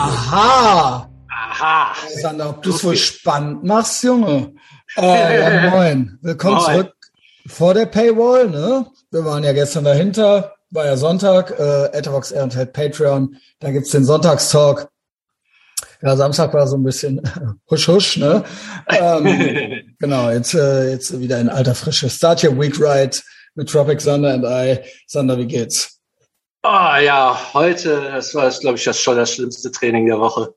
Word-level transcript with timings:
Aha! 0.00 1.10
Aha! 1.28 1.92
Sander, 2.22 2.50
ob 2.50 2.62
du 2.62 2.70
es 2.70 2.84
wohl 2.84 2.96
spannend 2.96 3.64
machst, 3.64 4.04
Junge. 4.04 4.54
Äh, 4.96 5.40
ja, 5.40 5.70
moin. 5.70 6.16
Willkommen 6.22 6.54
Moin. 6.54 6.64
zurück 6.66 6.94
vor 7.48 7.74
der 7.74 7.86
Paywall, 7.86 8.48
ne? 8.48 8.86
Wir 9.10 9.24
waren 9.24 9.42
ja 9.42 9.52
gestern 9.52 9.82
dahinter, 9.82 10.54
war 10.70 10.86
ja 10.86 10.96
Sonntag, 10.96 11.50
äh, 11.58 11.86
Etavox 11.86 12.30
Ehrenfeld 12.30 12.72
Patreon, 12.72 13.38
da 13.58 13.72
gibt's 13.72 13.90
den 13.90 14.04
Sonntagstalk. 14.04 14.88
Ja, 16.00 16.14
Samstag 16.14 16.54
war 16.54 16.68
so 16.68 16.76
ein 16.76 16.84
bisschen 16.84 17.20
husch 17.68 17.88
husch, 17.88 18.18
ne? 18.18 18.44
Ähm, 18.86 19.94
genau, 19.98 20.30
jetzt, 20.30 20.54
äh, 20.54 20.90
jetzt 20.90 21.18
wieder 21.18 21.40
in 21.40 21.48
alter 21.48 21.74
Frische. 21.74 22.08
Start 22.08 22.44
your 22.44 22.56
week 22.56 22.80
right 22.80 23.20
mit 23.56 23.68
Tropic 23.68 24.00
Sander 24.00 24.32
and 24.32 24.44
I. 24.44 24.78
Sander, 25.08 25.36
wie 25.38 25.46
geht's? 25.46 25.97
Ah 26.62 26.98
ja, 26.98 27.38
heute, 27.54 28.10
das 28.12 28.34
war, 28.34 28.50
glaube 28.50 28.76
ich, 28.78 28.84
das 28.84 29.00
schon 29.00 29.16
das 29.16 29.34
schlimmste 29.34 29.70
Training 29.70 30.06
der 30.06 30.18
Woche. 30.18 30.54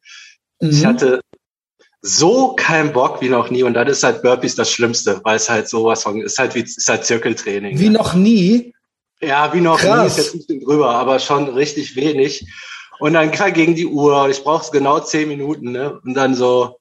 Ich 0.59 0.81
Mhm. 0.81 0.87
hatte 0.87 1.21
so 2.01 2.53
keinen 2.53 2.91
Bock 2.93 3.21
wie 3.21 3.29
noch 3.29 3.49
nie 3.51 3.63
und 3.63 3.75
dann 3.75 3.87
ist 3.87 4.03
halt 4.03 4.23
Burpees 4.23 4.55
das 4.55 4.71
Schlimmste, 4.71 5.21
weil 5.23 5.35
es 5.35 5.49
halt 5.49 5.69
sowas 5.69 6.01
von, 6.03 6.19
ist 6.21 6.39
halt 6.39 6.55
wie, 6.55 6.61
ist 6.61 6.87
halt 6.87 7.05
Zirkeltraining. 7.05 7.77
Wie 7.77 7.89
noch 7.89 8.15
nie? 8.15 8.73
Ja, 9.21 9.53
wie 9.53 9.61
noch 9.61 9.79
nie, 9.79 9.87
Krass. 9.87 10.17
ist 10.17 10.25
jetzt 10.25 10.33
ein 10.33 10.39
bisschen 10.39 10.61
drüber, 10.65 10.89
aber 10.95 11.19
schon 11.19 11.47
richtig 11.49 11.95
wenig. 11.95 12.43
Und 12.99 13.13
dann 13.13 13.29
klar 13.31 13.51
gegen 13.51 13.75
die 13.75 13.85
Uhr, 13.85 14.29
ich 14.29 14.43
brauche 14.43 14.71
genau 14.71 14.99
zehn 14.99 15.27
Minuten, 15.27 15.71
ne? 15.71 15.99
Und 16.03 16.15
dann 16.15 16.33
so 16.33 16.79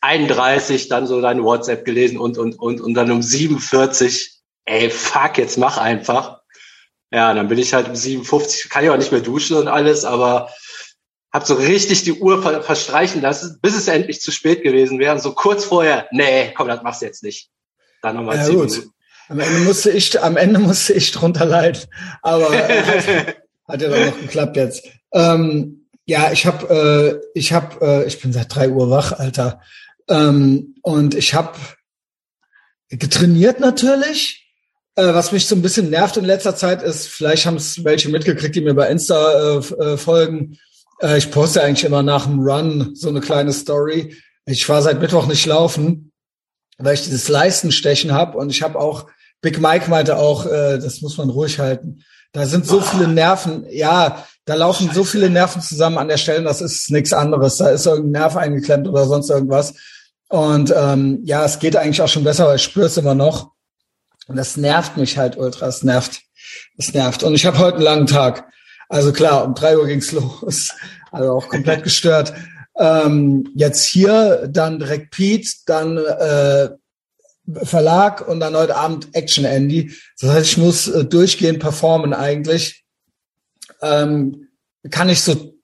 31, 0.00 0.88
dann 0.88 1.06
so 1.06 1.20
dein 1.20 1.42
WhatsApp 1.42 1.84
gelesen 1.84 2.18
und, 2.18 2.38
und, 2.38 2.58
und, 2.58 2.80
und 2.80 2.94
dann 2.94 3.10
um 3.10 3.22
47, 3.22 4.38
ey, 4.64 4.88
fuck, 4.90 5.36
jetzt 5.38 5.58
mach 5.58 5.76
einfach. 5.78 6.35
Ja, 7.12 7.32
dann 7.34 7.48
bin 7.48 7.58
ich 7.58 7.72
halt 7.72 7.88
um 7.88 7.94
57, 7.94 8.68
kann 8.68 8.84
ich 8.84 8.90
auch 8.90 8.96
nicht 8.96 9.12
mehr 9.12 9.20
duschen 9.20 9.56
und 9.56 9.68
alles, 9.68 10.04
aber 10.04 10.50
hab 11.32 11.46
so 11.46 11.54
richtig 11.54 12.02
die 12.02 12.14
Uhr 12.14 12.42
ver 12.42 12.62
verstreichen 12.62 13.20
lassen, 13.20 13.58
bis 13.60 13.76
es 13.76 13.88
endlich 13.88 14.20
zu 14.20 14.32
spät 14.32 14.62
gewesen 14.62 14.98
wäre. 14.98 15.14
Und 15.14 15.20
so 15.20 15.32
kurz 15.32 15.64
vorher, 15.64 16.08
nee, 16.10 16.52
komm, 16.56 16.68
das 16.68 16.82
machst 16.82 17.02
du 17.02 17.06
jetzt 17.06 17.22
nicht. 17.22 17.50
Dann 18.02 18.16
nochmal 18.16 18.36
Ja, 18.36 18.48
gut. 18.48 18.70
Minuten. 18.70 18.90
Am 19.28 19.40
Ende 19.40 19.60
musste 19.60 19.90
ich, 19.90 20.22
am 20.22 20.36
Ende 20.36 20.60
musste 20.60 20.92
ich 20.92 21.10
drunter 21.10 21.44
leiden. 21.44 21.82
Aber 22.22 22.52
äh, 22.52 22.82
hat, 22.82 23.36
hat 23.68 23.82
ja 23.82 23.88
dann 23.88 24.06
noch 24.06 24.20
geklappt 24.20 24.56
jetzt. 24.56 24.86
Ähm, 25.12 25.88
ja, 26.06 26.30
ich 26.30 26.46
habe, 26.46 27.22
äh, 27.34 27.38
ich 27.38 27.52
habe, 27.52 27.84
äh, 27.84 28.06
ich 28.06 28.20
bin 28.20 28.32
seit 28.32 28.54
drei 28.54 28.68
Uhr 28.70 28.88
wach, 28.90 29.12
Alter. 29.12 29.60
Ähm, 30.08 30.76
und 30.82 31.14
ich 31.14 31.34
habe 31.34 31.58
getrainiert 32.88 33.58
natürlich. 33.60 34.45
Äh, 34.96 35.14
was 35.14 35.30
mich 35.30 35.46
so 35.46 35.54
ein 35.54 35.62
bisschen 35.62 35.90
nervt 35.90 36.16
in 36.16 36.24
letzter 36.24 36.56
Zeit 36.56 36.82
ist, 36.82 37.06
vielleicht 37.06 37.46
haben 37.46 37.56
es 37.56 37.84
welche 37.84 38.08
mitgekriegt, 38.08 38.56
die 38.56 38.62
mir 38.62 38.74
bei 38.74 38.88
Insta 38.88 39.58
äh, 39.58 39.58
äh, 39.58 39.96
folgen. 39.96 40.58
Äh, 41.00 41.18
ich 41.18 41.30
poste 41.30 41.62
eigentlich 41.62 41.84
immer 41.84 42.02
nach 42.02 42.26
dem 42.26 42.40
Run 42.40 42.94
so 42.94 43.08
eine 43.08 43.20
kleine 43.20 43.52
Story. 43.52 44.16
Ich 44.46 44.66
war 44.68 44.80
seit 44.80 45.00
Mittwoch 45.00 45.26
nicht 45.26 45.44
laufen, 45.44 46.12
weil 46.78 46.94
ich 46.94 47.04
dieses 47.04 47.28
Leistenstechen 47.28 48.12
habe 48.12 48.38
und 48.38 48.50
ich 48.50 48.62
habe 48.62 48.78
auch 48.78 49.06
Big 49.42 49.60
Mike 49.60 49.90
meinte 49.90 50.16
auch, 50.16 50.46
äh, 50.46 50.78
das 50.78 51.02
muss 51.02 51.18
man 51.18 51.28
ruhig 51.28 51.58
halten. 51.58 52.02
Da 52.32 52.46
sind 52.46 52.66
so 52.66 52.80
viele 52.80 53.06
Nerven, 53.06 53.66
ja, 53.70 54.24
da 54.46 54.54
laufen 54.54 54.90
so 54.92 55.04
viele 55.04 55.28
Nerven 55.28 55.60
zusammen 55.60 55.98
an 55.98 56.08
der 56.08 56.16
Stelle, 56.16 56.42
das 56.42 56.60
ist 56.60 56.90
nichts 56.90 57.12
anderes. 57.12 57.56
Da 57.56 57.68
ist 57.68 57.86
irgendein 57.86 58.22
Nerv 58.22 58.36
eingeklemmt 58.36 58.88
oder 58.88 59.06
sonst 59.06 59.28
irgendwas. 59.28 59.74
Und 60.28 60.72
ähm, 60.76 61.20
ja, 61.24 61.44
es 61.44 61.58
geht 61.58 61.76
eigentlich 61.76 62.00
auch 62.00 62.08
schon 62.08 62.24
besser, 62.24 62.46
weil 62.46 62.56
ich 62.56 62.62
spüre 62.62 62.86
es 62.86 62.96
immer 62.96 63.14
noch. 63.14 63.55
Und 64.26 64.36
das 64.36 64.56
nervt 64.56 64.96
mich 64.96 65.18
halt 65.18 65.36
ultra, 65.36 65.68
es 65.68 65.82
nervt. 65.82 66.22
Es 66.76 66.92
nervt. 66.92 67.22
Und 67.22 67.34
ich 67.34 67.46
habe 67.46 67.58
heute 67.58 67.76
einen 67.76 67.84
langen 67.84 68.06
Tag. 68.06 68.48
Also 68.88 69.12
klar, 69.12 69.44
um 69.44 69.54
drei 69.54 69.76
Uhr 69.76 69.86
ging's 69.86 70.12
los. 70.12 70.72
Also 71.10 71.32
auch 71.32 71.48
komplett 71.48 71.82
gestört. 71.84 72.32
Ähm, 72.78 73.50
jetzt 73.54 73.84
hier, 73.84 74.48
dann 74.48 74.78
direkt 74.78 75.10
Pete, 75.12 75.48
dann 75.66 75.96
äh, 75.96 76.68
Verlag 77.64 78.26
und 78.26 78.40
dann 78.40 78.56
heute 78.56 78.76
Abend 78.76 79.08
Action 79.14 79.44
Andy. 79.44 79.92
Das 80.20 80.30
heißt, 80.30 80.46
ich 80.46 80.58
muss 80.58 80.88
äh, 80.88 81.04
durchgehend 81.04 81.60
performen 81.60 82.12
eigentlich. 82.12 82.84
Ähm, 83.80 84.48
kann 84.90 85.06
nicht 85.06 85.22
so 85.22 85.54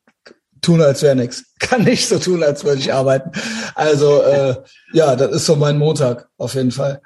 tun, 0.61 0.81
als 0.81 1.03
wäre 1.03 1.17
nix. 1.17 1.45
Kann 1.59 1.85
nicht 1.85 2.09
so 2.09 2.19
tun, 2.19 2.43
als 2.43 2.65
würde 2.65 2.81
ich 2.81 2.93
arbeiten. 2.93 3.31
Also 3.75 4.23
äh, 4.23 4.57
ja, 4.93 5.17
das 5.17 5.33
ist 5.33 5.47
so 5.47 5.57
mein 5.57 5.79
Montag 5.79 6.29
auf 6.39 6.55
jeden 6.55 6.71
Fall. 6.71 7.01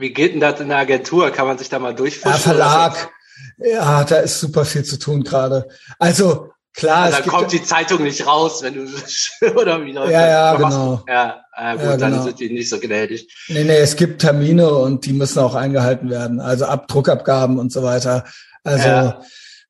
Wie 0.00 0.12
geht 0.12 0.32
denn 0.32 0.40
das 0.40 0.60
in 0.60 0.68
der 0.70 0.78
Agentur? 0.78 1.30
Kann 1.30 1.46
man 1.46 1.58
sich 1.58 1.68
da 1.68 1.78
mal 1.78 1.94
durchfuschen? 1.94 2.30
Ja, 2.32 2.38
Verlag. 2.38 3.10
Ja, 3.58 4.04
da 4.04 4.16
ist 4.16 4.40
super 4.40 4.64
viel 4.64 4.84
zu 4.84 4.98
tun 4.98 5.22
gerade. 5.22 5.68
Also 5.98 6.48
klar, 6.74 7.04
Also 7.04 7.18
es 7.18 7.24
dann 7.24 7.32
kommt 7.34 7.52
die 7.52 7.62
Zeitung 7.62 8.02
nicht 8.02 8.26
raus, 8.26 8.62
wenn 8.62 8.74
du 8.74 8.86
oder 9.60 9.84
wie 9.84 9.92
läuft 9.92 10.10
Ja, 10.12 10.26
ja, 10.26 10.54
genau. 10.56 11.04
Ja, 11.06 11.42
äh, 11.56 11.72
gut, 11.76 11.84
Ja, 11.84 11.96
dann 11.98 12.12
genau. 12.12 12.24
sind 12.24 12.40
die 12.40 12.50
nicht 12.50 12.70
so 12.70 12.80
gnädig. 12.80 13.28
Nee, 13.48 13.64
nee, 13.64 13.76
es 13.76 13.96
gibt 13.96 14.22
Termine 14.22 14.70
und 14.70 15.04
die 15.04 15.12
müssen 15.12 15.38
auch 15.40 15.54
eingehalten 15.54 16.08
werden. 16.08 16.40
Also 16.40 16.64
Abdruckabgaben 16.64 17.58
und 17.58 17.70
so 17.72 17.82
weiter. 17.82 18.24
Also 18.64 18.88
Ja. 18.88 19.20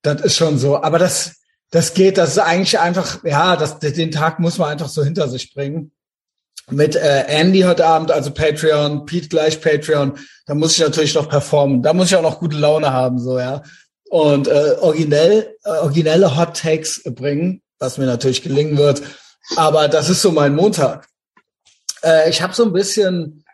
das 0.03 0.21
ist 0.23 0.37
schon 0.37 0.59
so. 0.59 0.81
Aber 0.83 0.99
das, 1.01 1.37
das 1.71 1.95
geht, 1.95 2.19
das 2.19 2.31
ist 2.31 2.39
eigentlich 2.39 2.79
einfach, 2.79 3.25
ja, 3.25 3.57
das, 3.57 3.79
den 3.81 4.11
Tag 4.13 4.39
muss 4.39 4.59
man 4.59 4.69
einfach 4.71 4.89
so 4.89 5.03
hinter 5.03 5.29
sich 5.29 5.53
bringen. 5.53 5.91
Mit 6.71 6.97
äh, 6.97 7.25
Andy 7.27 7.63
heute 7.63 7.87
Abend, 7.87 8.11
also 8.11 8.31
Patreon, 8.31 9.07
Pete 9.07 9.29
gleich 9.29 9.61
Patreon, 9.61 10.19
da 10.47 10.55
muss 10.55 10.73
ich 10.73 10.81
natürlich 10.81 11.15
noch 11.15 11.29
performen. 11.29 11.83
Da 11.83 11.93
muss 11.93 12.09
ich 12.09 12.17
auch 12.17 12.23
noch 12.23 12.39
gute 12.39 12.57
Laune 12.57 12.93
haben, 12.93 13.19
so, 13.19 13.39
ja. 13.39 13.63
Und 14.09 14.49
äh, 14.49 14.77
originell, 14.81 15.57
äh, 15.65 15.71
originelle 15.71 16.37
Hot 16.37 16.57
Takes 16.57 17.03
bringen, 17.05 17.63
was 17.79 17.99
mir 17.99 18.07
natürlich 18.07 18.43
gelingen 18.43 18.77
wird. 18.77 19.03
Aber 19.57 19.89
das 19.89 20.09
ist 20.11 20.23
so 20.23 20.33
mein 20.33 20.55
Montag. 20.55 21.09
Äh, 22.03 22.31
ich 22.31 22.43
habe 22.43 22.55
so 22.55 22.65
ein 22.65 22.73
bisschen, 22.73 23.45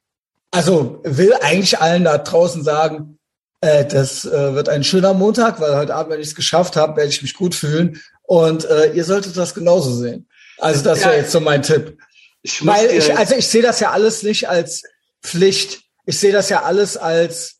also 0.50 1.00
will 1.04 1.34
eigentlich 1.40 1.78
allen 1.78 2.04
da 2.04 2.18
draußen 2.18 2.64
sagen, 2.64 3.18
äh, 3.60 3.84
das 3.84 4.24
äh, 4.24 4.54
wird 4.54 4.68
ein 4.68 4.84
schöner 4.84 5.14
Montag, 5.14 5.60
weil 5.60 5.76
heute 5.76 5.94
Abend, 5.94 6.12
wenn 6.12 6.20
ich 6.20 6.28
es 6.28 6.34
geschafft 6.34 6.76
habe, 6.76 6.96
werde 6.96 7.10
ich 7.10 7.22
mich 7.22 7.34
gut 7.34 7.54
fühlen. 7.54 8.00
Und 8.22 8.64
äh, 8.64 8.92
ihr 8.92 9.04
solltet 9.04 9.36
das 9.36 9.54
genauso 9.54 9.92
sehen. 9.92 10.28
Also 10.58 10.82
das 10.82 11.04
wäre 11.04 11.16
jetzt 11.16 11.32
so 11.32 11.40
mein 11.40 11.62
Tipp. 11.62 11.98
Ich 12.46 12.64
Weil 12.64 12.90
ich, 12.90 13.16
also 13.16 13.34
ich 13.34 13.48
sehe 13.48 13.62
das 13.62 13.80
ja 13.80 13.90
alles 13.90 14.22
nicht 14.22 14.48
als 14.48 14.84
Pflicht. 15.20 15.82
Ich 16.04 16.18
sehe 16.20 16.32
das 16.32 16.48
ja 16.48 16.62
alles 16.62 16.96
als, 16.96 17.56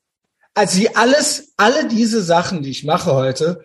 also 0.54 0.78
die 0.78 0.94
alles, 0.94 1.52
alle 1.56 1.88
diese 1.88 2.22
Sachen, 2.22 2.62
die 2.62 2.70
ich 2.70 2.84
mache 2.84 3.12
heute, 3.12 3.64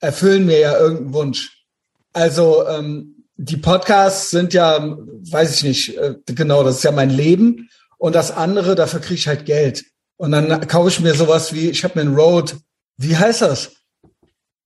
erfüllen 0.00 0.44
mir 0.46 0.58
ja 0.58 0.76
irgendeinen 0.76 1.14
Wunsch. 1.14 1.64
Also 2.12 2.66
ähm, 2.66 3.24
die 3.36 3.56
Podcasts 3.56 4.30
sind 4.30 4.52
ja, 4.52 4.96
weiß 5.30 5.54
ich 5.54 5.62
nicht, 5.62 5.96
äh, 5.96 6.16
genau, 6.26 6.64
das 6.64 6.76
ist 6.76 6.84
ja 6.84 6.92
mein 6.92 7.10
Leben. 7.10 7.70
Und 7.96 8.16
das 8.16 8.32
andere, 8.32 8.74
dafür 8.74 8.98
kriege 8.98 9.14
ich 9.14 9.28
halt 9.28 9.46
Geld. 9.46 9.84
Und 10.16 10.32
dann 10.32 10.66
kaufe 10.66 10.88
ich 10.88 10.98
mir 10.98 11.14
sowas 11.14 11.52
wie, 11.52 11.70
ich 11.70 11.84
habe 11.84 11.94
mir 11.94 12.02
einen 12.02 12.16
Road, 12.16 12.56
wie 12.96 13.16
heißt 13.16 13.42
das? 13.42 13.70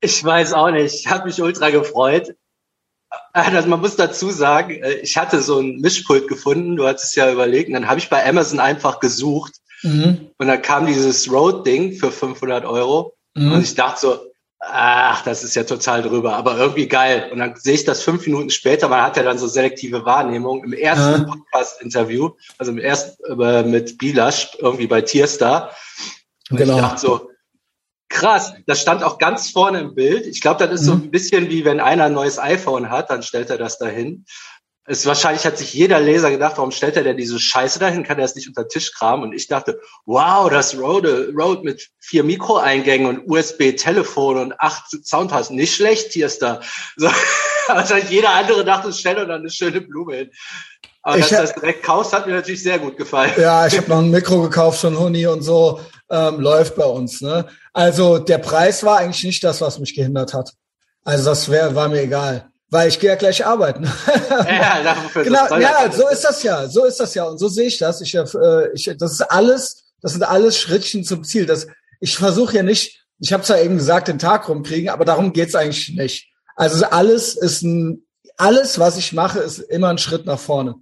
ich 0.00 0.22
weiß 0.22 0.52
auch 0.52 0.70
nicht. 0.70 0.94
Ich 0.94 1.06
habe 1.08 1.26
mich 1.26 1.40
ultra 1.40 1.70
gefreut. 1.70 2.34
Also 3.32 3.68
man 3.68 3.80
muss 3.80 3.96
dazu 3.96 4.30
sagen, 4.30 4.70
äh, 4.82 4.94
ich 4.94 5.16
hatte 5.16 5.40
so 5.42 5.58
ein 5.60 5.80
Mischpult 5.80 6.28
gefunden. 6.28 6.76
Du 6.76 6.86
hattest 6.86 7.14
ja 7.16 7.30
überlegt. 7.30 7.68
Und 7.68 7.74
dann 7.74 7.88
habe 7.88 7.98
ich 7.98 8.08
bei 8.08 8.26
Amazon 8.26 8.60
einfach 8.60 9.00
gesucht 9.00 9.54
Mhm. 9.82 10.30
und 10.38 10.46
dann 10.48 10.62
kam 10.62 10.86
dieses 10.86 11.30
Road-Ding 11.30 11.92
für 11.98 12.10
500 12.10 12.64
Euro. 12.64 13.14
Und 13.34 13.48
Mhm. 13.56 13.60
ich 13.60 13.74
dachte 13.74 14.00
so, 14.00 14.18
ach, 14.58 15.22
das 15.22 15.44
ist 15.44 15.54
ja 15.54 15.64
total 15.64 16.02
drüber, 16.02 16.34
aber 16.34 16.56
irgendwie 16.56 16.88
geil. 16.88 17.28
Und 17.30 17.38
dann 17.38 17.54
sehe 17.56 17.74
ich 17.74 17.84
das 17.84 18.02
fünf 18.02 18.26
Minuten 18.26 18.48
später, 18.50 18.88
man 18.88 19.02
hat 19.02 19.18
ja 19.18 19.22
dann 19.22 19.38
so 19.38 19.46
selektive 19.46 20.06
Wahrnehmung 20.06 20.64
im 20.64 20.72
ersten 20.72 21.22
Ja. 21.22 21.24
Podcast-Interview, 21.24 22.30
also 22.58 22.72
im 22.72 22.78
ersten 22.78 23.40
äh, 23.40 23.62
mit 23.64 23.98
Bilasch, 23.98 24.56
irgendwie 24.58 24.86
bei 24.86 25.02
Tierstar. 25.02 25.76
Und 26.50 26.56
Genau. 26.56 26.76
ich 26.76 26.80
dachte 26.80 27.00
so, 27.00 27.30
krass, 28.16 28.52
das 28.66 28.80
stand 28.80 29.02
auch 29.02 29.18
ganz 29.18 29.50
vorne 29.50 29.80
im 29.80 29.94
Bild. 29.94 30.26
Ich 30.26 30.40
glaube, 30.40 30.66
das 30.66 30.80
ist 30.80 30.86
so 30.86 30.94
Mhm. 30.94 31.02
ein 31.04 31.10
bisschen 31.10 31.48
wie 31.50 31.64
wenn 31.64 31.80
einer 31.80 32.04
ein 32.04 32.12
neues 32.14 32.38
iPhone 32.38 32.90
hat, 32.90 33.10
dann 33.10 33.22
stellt 33.22 33.50
er 33.50 33.58
das 33.58 33.78
dahin. 33.78 34.24
Es 34.88 35.04
wahrscheinlich 35.04 35.44
hat 35.44 35.58
sich 35.58 35.74
jeder 35.74 35.98
Leser 35.98 36.30
gedacht, 36.30 36.54
warum 36.58 36.70
stellt 36.70 36.96
er 36.96 37.02
denn 37.02 37.16
diese 37.16 37.40
Scheiße 37.40 37.80
dahin? 37.80 38.04
Kann 38.04 38.20
er 38.20 38.24
es 38.24 38.36
nicht 38.36 38.46
unter 38.46 38.62
den 38.62 38.68
Tisch 38.68 38.92
kramen? 38.92 39.24
Und 39.24 39.32
ich 39.34 39.48
dachte, 39.48 39.80
wow, 40.04 40.48
das 40.48 40.78
Rode, 40.78 41.32
Rode 41.36 41.62
mit 41.62 41.88
vier 41.98 42.22
Mikroeingängen 42.22 43.08
und 43.08 43.28
USB-Telefon 43.28 44.38
und 44.38 44.60
acht 44.60 44.84
Soundbars, 45.04 45.50
nicht 45.50 45.74
schlecht, 45.74 46.12
hier 46.12 46.26
ist 46.26 46.40
da. 46.40 46.60
So, 46.96 47.08
wahrscheinlich 47.74 48.10
jeder 48.10 48.30
andere 48.30 48.64
dachte, 48.64 48.92
stell 48.92 49.16
doch 49.16 49.26
da 49.26 49.34
eine 49.34 49.50
schöne 49.50 49.80
Blume 49.80 50.14
hin. 50.16 50.30
Aber 51.02 51.18
Ich 51.18 51.28
dass 51.28 51.30
du 51.30 51.36
das 51.36 51.54
direkt 51.54 51.82
kaufst, 51.82 52.12
hat 52.12 52.26
mir 52.28 52.34
natürlich 52.34 52.62
sehr 52.62 52.78
gut 52.78 52.96
gefallen. 52.96 53.32
Ja, 53.38 53.66
ich 53.66 53.76
habe 53.76 53.88
noch 53.88 53.98
ein 53.98 54.10
Mikro 54.10 54.40
gekauft 54.42 54.80
von 54.80 54.96
Huni 54.96 55.26
und 55.26 55.42
so. 55.42 55.80
Ähm, 56.08 56.40
läuft 56.40 56.76
bei 56.76 56.84
uns. 56.84 57.20
Ne? 57.20 57.46
Also 57.72 58.18
der 58.18 58.38
Preis 58.38 58.84
war 58.84 58.98
eigentlich 58.98 59.24
nicht 59.24 59.42
das, 59.42 59.60
was 59.60 59.78
mich 59.78 59.94
gehindert 59.94 60.34
hat. 60.34 60.52
Also 61.04 61.30
das 61.30 61.50
wär, 61.50 61.74
war 61.74 61.88
mir 61.88 62.02
egal. 62.02 62.48
Weil 62.68 62.88
ich 62.88 62.98
gehe 62.98 63.10
ja 63.10 63.16
gleich 63.16 63.44
arbeiten. 63.44 63.84
Ja, 64.28 64.82
dafür 64.82 65.24
genau, 65.24 65.56
ja, 65.56 65.90
so 65.90 66.08
ist 66.08 66.22
das 66.22 66.42
ja. 66.42 66.68
So 66.68 66.84
ist 66.84 67.00
das 67.00 67.14
ja. 67.14 67.24
Und 67.24 67.38
so 67.38 67.48
sehe 67.48 67.66
ich 67.66 67.78
das. 67.78 68.00
Ich, 68.00 68.14
äh, 68.14 68.72
ich, 68.74 68.92
das 68.98 69.12
ist 69.12 69.22
alles, 69.22 69.84
das 70.02 70.12
sind 70.12 70.22
alles 70.22 70.58
Schrittchen 70.58 71.04
zum 71.04 71.24
Ziel. 71.24 71.46
Das, 71.46 71.66
ich 72.00 72.16
versuche 72.16 72.56
ja 72.56 72.62
nicht, 72.62 73.04
ich 73.18 73.32
habe 73.32 73.42
zwar 73.42 73.60
eben 73.60 73.78
gesagt, 73.78 74.08
den 74.08 74.18
Tag 74.18 74.48
rumkriegen, 74.48 74.90
aber 74.90 75.04
darum 75.04 75.32
geht's 75.32 75.54
eigentlich 75.54 75.94
nicht. 75.96 76.28
Also 76.54 76.84
alles 76.86 77.34
ist 77.34 77.62
ein, 77.62 78.04
alles, 78.36 78.78
was 78.78 78.96
ich 78.96 79.12
mache, 79.12 79.40
ist 79.40 79.58
immer 79.58 79.88
ein 79.88 79.98
Schritt 79.98 80.26
nach 80.26 80.38
vorne. 80.38 80.76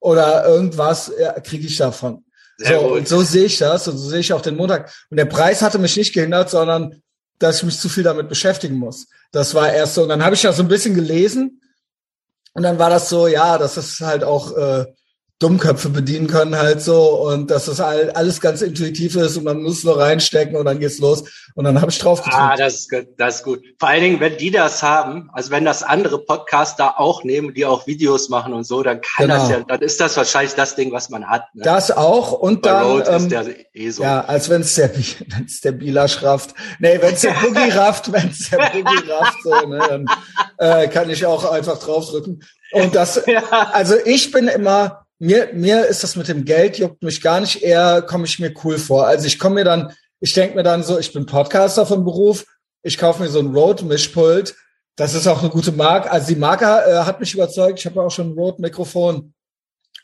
Oder 0.00 0.46
irgendwas 0.46 1.12
ja, 1.18 1.32
kriege 1.40 1.66
ich 1.66 1.76
davon. 1.76 2.23
Sehr 2.56 2.80
so, 2.80 2.86
und 2.94 3.08
so 3.08 3.22
sehe 3.22 3.46
ich 3.46 3.58
das 3.58 3.88
und 3.88 3.98
so 3.98 4.08
sehe 4.08 4.20
ich 4.20 4.32
auch 4.32 4.40
den 4.40 4.56
Montag. 4.56 4.92
Und 5.10 5.16
der 5.16 5.24
Preis 5.24 5.62
hatte 5.62 5.78
mich 5.78 5.96
nicht 5.96 6.14
gehindert, 6.14 6.50
sondern 6.50 7.02
dass 7.38 7.58
ich 7.58 7.62
mich 7.64 7.80
zu 7.80 7.88
viel 7.88 8.04
damit 8.04 8.28
beschäftigen 8.28 8.76
muss. 8.76 9.06
Das 9.32 9.54
war 9.54 9.72
erst 9.72 9.94
so. 9.94 10.02
Und 10.02 10.08
dann 10.08 10.24
habe 10.24 10.34
ich 10.34 10.42
ja 10.42 10.52
so 10.52 10.62
ein 10.62 10.68
bisschen 10.68 10.94
gelesen 10.94 11.60
und 12.52 12.62
dann 12.62 12.78
war 12.78 12.90
das 12.90 13.08
so, 13.08 13.26
ja, 13.26 13.58
das 13.58 13.76
ist 13.76 14.00
halt 14.00 14.22
auch 14.22 14.56
äh, 14.56 14.86
Dummköpfe 15.40 15.88
bedienen 15.88 16.28
können 16.28 16.56
halt 16.56 16.80
so 16.80 17.26
und 17.28 17.50
dass 17.50 17.64
das 17.66 17.80
all- 17.80 18.10
alles 18.12 18.40
ganz 18.40 18.62
intuitiv 18.62 19.16
ist 19.16 19.36
und 19.36 19.44
man 19.44 19.62
muss 19.62 19.82
nur 19.82 19.98
reinstecken 19.98 20.54
und 20.56 20.64
dann 20.64 20.78
geht's 20.78 21.00
los 21.00 21.24
und 21.56 21.64
dann 21.64 21.80
habe 21.80 21.90
ich 21.90 21.98
drauf 21.98 22.22
gedrückt. 22.22 22.40
Ah, 22.40 22.56
das 22.56 22.74
ist, 22.74 22.90
gut, 22.90 23.06
das 23.18 23.36
ist 23.36 23.42
gut. 23.42 23.60
Vor 23.80 23.88
allen 23.88 24.02
Dingen, 24.02 24.20
wenn 24.20 24.36
die 24.36 24.52
das 24.52 24.82
haben, 24.84 25.28
also 25.32 25.50
wenn 25.50 25.64
das 25.64 25.82
andere 25.82 26.20
Podcaster 26.24 27.00
auch 27.00 27.24
nehmen, 27.24 27.52
die 27.52 27.66
auch 27.66 27.86
Videos 27.88 28.28
machen 28.28 28.54
und 28.54 28.64
so, 28.64 28.82
dann 28.84 29.00
kann 29.00 29.26
Genau. 29.26 29.34
das 29.40 29.50
ja, 29.50 29.60
dann 29.66 29.80
ist 29.82 30.00
das 30.00 30.16
wahrscheinlich 30.16 30.54
das 30.54 30.76
Ding, 30.76 30.92
was 30.92 31.10
man 31.10 31.26
hat. 31.28 31.42
Ne? 31.54 31.62
Das 31.64 31.90
auch 31.90 32.32
und 32.32 32.62
Bei 32.62 32.70
dann 32.70 32.84
Rhodes 32.86 33.08
ähm, 33.08 33.16
ist 33.16 33.30
der 33.32 33.46
eh 33.74 33.90
so. 33.90 34.02
ja, 34.04 34.20
als 34.24 34.48
wenn 34.48 34.60
es 34.60 34.74
der 34.76 34.94
wenn's 34.96 35.60
der 35.62 35.72
Bilasch 35.72 36.22
rafft. 36.22 36.54
Nee, 36.78 36.98
wenn 37.02 37.12
es 37.14 37.22
der 37.22 37.32
Boogie 37.32 37.70
rafft, 37.76 38.12
wenn 38.12 38.28
es 38.30 38.50
der 38.50 38.58
Boogie 38.72 39.10
rafft, 39.10 39.38
so, 39.42 39.66
ne, 39.66 39.80
dann 39.88 40.06
äh, 40.58 40.86
kann 40.88 41.10
ich 41.10 41.26
auch 41.26 41.44
einfach 41.50 41.78
draufdrücken. 41.80 42.42
Und 42.72 42.94
das 42.94 43.20
Ja. 43.26 43.42
also 43.72 43.96
ich 44.04 44.30
bin 44.30 44.46
immer 44.48 45.03
mir 45.24 45.50
mir 45.54 45.86
ist 45.86 46.02
das 46.02 46.16
mit 46.16 46.28
dem 46.28 46.44
Geld 46.44 46.78
juckt 46.78 47.02
mich 47.02 47.20
gar 47.20 47.40
nicht, 47.40 47.62
eher 47.62 48.02
komme 48.02 48.24
ich 48.26 48.38
mir 48.38 48.52
cool 48.64 48.78
vor. 48.78 49.06
Also 49.06 49.26
ich 49.26 49.38
komme 49.38 49.56
mir 49.56 49.64
dann 49.64 49.92
ich 50.20 50.32
denke 50.32 50.56
mir 50.56 50.62
dann 50.62 50.82
so, 50.82 50.98
ich 50.98 51.12
bin 51.12 51.26
Podcaster 51.26 51.84
von 51.86 52.04
Beruf, 52.04 52.44
ich 52.82 52.96
kaufe 52.98 53.22
mir 53.22 53.28
so 53.28 53.40
ein 53.40 53.54
Rode 53.54 53.84
Mischpult. 53.84 54.54
Das 54.96 55.12
ist 55.14 55.26
auch 55.26 55.40
eine 55.40 55.50
gute 55.50 55.72
Marke. 55.72 56.10
Also 56.10 56.28
die 56.28 56.36
Marke 56.40 56.64
äh, 56.64 56.98
hat 57.04 57.18
mich 57.20 57.34
überzeugt. 57.34 57.80
Ich 57.80 57.86
habe 57.86 58.00
auch 58.00 58.10
schon 58.10 58.30
ein 58.30 58.38
Rode 58.38 58.62
Mikrofon. 58.62 59.34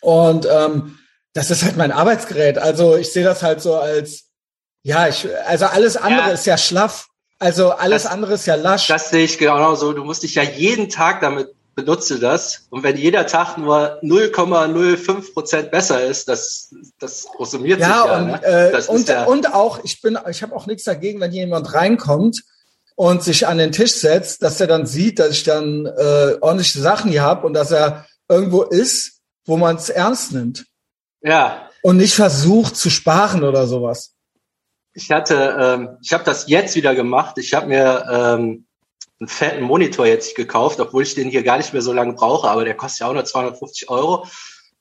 Und 0.00 0.46
ähm, 0.50 0.98
das 1.32 1.50
ist 1.50 1.62
halt 1.64 1.76
mein 1.76 1.92
Arbeitsgerät. 1.92 2.58
Also 2.58 2.96
ich 2.96 3.12
sehe 3.12 3.22
das 3.24 3.42
halt 3.42 3.60
so 3.62 3.76
als, 3.76 4.24
ja, 4.82 5.06
ich, 5.08 5.26
also 5.46 5.66
alles 5.66 5.96
andere 5.96 6.28
Ja. 6.28 6.32
ist 6.34 6.44
ja 6.46 6.58
schlaff. 6.58 7.06
Also 7.38 7.70
alles 7.70 8.02
Das- 8.02 8.12
andere 8.12 8.34
ist 8.34 8.46
ja 8.46 8.56
lasch. 8.56 8.88
Das 8.88 9.10
sehe 9.10 9.24
ich 9.24 9.38
genau 9.38 9.74
so. 9.74 9.92
Du 9.92 10.04
musst 10.04 10.22
dich 10.22 10.34
ja 10.34 10.42
jeden 10.42 10.88
Tag 10.90 11.20
damit 11.20 11.48
benutze 11.80 12.18
das. 12.18 12.66
Und 12.70 12.82
wenn 12.82 12.96
jeder 12.96 13.26
Tag 13.26 13.56
nur 13.58 14.02
0,05 14.02 15.32
Prozent 15.32 15.70
besser 15.70 16.04
ist, 16.04 16.28
das, 16.28 16.74
das 16.98 17.26
summiert 17.38 17.80
ja, 17.80 17.86
sich 17.86 17.96
ja. 17.96 18.18
und, 18.18 18.26
ne? 18.26 18.42
äh, 18.44 18.82
und, 18.86 19.08
ja, 19.08 19.24
und 19.24 19.54
auch, 19.54 19.82
ich 19.84 20.00
bin, 20.00 20.18
ich 20.28 20.42
habe 20.42 20.54
auch 20.54 20.66
nichts 20.66 20.84
dagegen, 20.84 21.20
wenn 21.20 21.32
jemand 21.32 21.74
reinkommt 21.74 22.42
und 22.96 23.22
sich 23.22 23.46
an 23.46 23.58
den 23.58 23.72
Tisch 23.72 23.94
setzt, 23.94 24.42
dass 24.42 24.60
er 24.60 24.66
dann 24.66 24.86
sieht, 24.86 25.18
dass 25.18 25.30
ich 25.30 25.44
dann 25.44 25.86
äh, 25.86 26.36
ordentliche 26.40 26.80
Sachen 26.80 27.10
hier 27.10 27.22
habe 27.22 27.46
und 27.46 27.54
dass 27.54 27.70
er 27.70 28.06
irgendwo 28.28 28.62
ist, 28.62 29.20
wo 29.46 29.56
man 29.56 29.76
es 29.76 29.88
ernst 29.88 30.32
nimmt. 30.32 30.66
ja. 31.22 31.66
Und 31.82 31.96
nicht 31.96 32.14
versucht 32.14 32.76
zu 32.76 32.90
sparen 32.90 33.42
oder 33.42 33.66
sowas. 33.66 34.12
Ich 34.92 35.10
hatte, 35.10 35.56
ähm, 35.58 35.96
ich 36.02 36.12
habe 36.12 36.24
das 36.24 36.46
jetzt 36.46 36.74
wieder 36.74 36.94
gemacht. 36.94 37.38
Ich 37.38 37.54
habe 37.54 37.68
mir 37.68 38.04
ähm, 38.12 38.66
einen 39.20 39.28
fetten 39.28 39.62
Monitor 39.62 40.06
jetzt 40.06 40.34
gekauft, 40.34 40.80
obwohl 40.80 41.02
ich 41.02 41.14
den 41.14 41.28
hier 41.28 41.42
gar 41.42 41.58
nicht 41.58 41.72
mehr 41.72 41.82
so 41.82 41.92
lange 41.92 42.14
brauche, 42.14 42.48
aber 42.48 42.64
der 42.64 42.74
kostet 42.74 43.00
ja 43.00 43.08
auch 43.08 43.12
nur 43.12 43.24
250 43.24 43.90
Euro. 43.90 44.26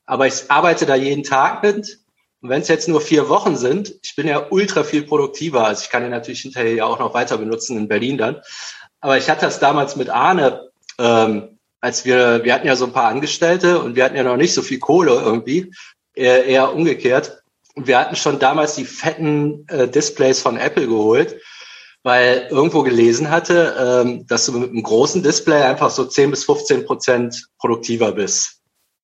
Aber 0.06 0.26
ich 0.26 0.50
arbeite 0.50 0.86
da 0.86 0.94
jeden 0.94 1.22
Tag 1.22 1.62
mit. 1.62 2.00
Und 2.40 2.48
wenn 2.48 2.62
es 2.62 2.68
jetzt 2.68 2.88
nur 2.88 3.02
vier 3.02 3.28
Wochen 3.28 3.56
sind, 3.56 3.94
ich 4.02 4.16
bin 4.16 4.26
ja 4.26 4.46
ultra 4.48 4.82
viel 4.82 5.02
produktiver. 5.02 5.66
Also 5.66 5.82
ich 5.84 5.90
kann 5.90 6.02
den 6.02 6.10
natürlich 6.10 6.40
hinterher 6.40 6.72
ja 6.72 6.84
auch 6.86 6.98
noch 6.98 7.12
weiter 7.12 7.36
benutzen 7.36 7.76
in 7.76 7.86
Berlin 7.86 8.16
dann. 8.16 8.40
Aber 9.00 9.18
ich 9.18 9.28
hatte 9.28 9.42
das 9.42 9.60
damals 9.60 9.96
mit 9.96 10.08
Arne, 10.08 10.70
ähm, 10.98 11.58
als 11.82 12.06
wir, 12.06 12.42
wir 12.42 12.54
hatten 12.54 12.66
ja 12.66 12.76
so 12.76 12.86
ein 12.86 12.92
paar 12.92 13.08
Angestellte 13.08 13.80
und 13.80 13.94
wir 13.94 14.04
hatten 14.04 14.16
ja 14.16 14.22
noch 14.22 14.36
nicht 14.36 14.54
so 14.54 14.62
viel 14.62 14.78
Kohle 14.78 15.12
irgendwie, 15.12 15.70
eher, 16.14 16.44
eher 16.46 16.74
umgekehrt. 16.74 17.42
Und 17.74 17.86
wir 17.86 17.98
hatten 17.98 18.16
schon 18.16 18.38
damals 18.38 18.74
die 18.74 18.84
fetten 18.84 19.66
äh, 19.68 19.86
Displays 19.86 20.40
von 20.40 20.56
Apple 20.56 20.86
geholt, 20.86 21.40
weil 22.02 22.48
irgendwo 22.50 22.82
gelesen 22.82 23.30
hatte, 23.30 24.02
ähm, 24.04 24.26
dass 24.26 24.46
du 24.46 24.52
mit 24.52 24.70
einem 24.70 24.82
großen 24.82 25.22
Display 25.22 25.62
einfach 25.62 25.90
so 25.90 26.04
10 26.04 26.30
bis 26.30 26.44
15 26.44 26.86
Prozent 26.86 27.46
produktiver 27.58 28.12
bist. 28.12 28.60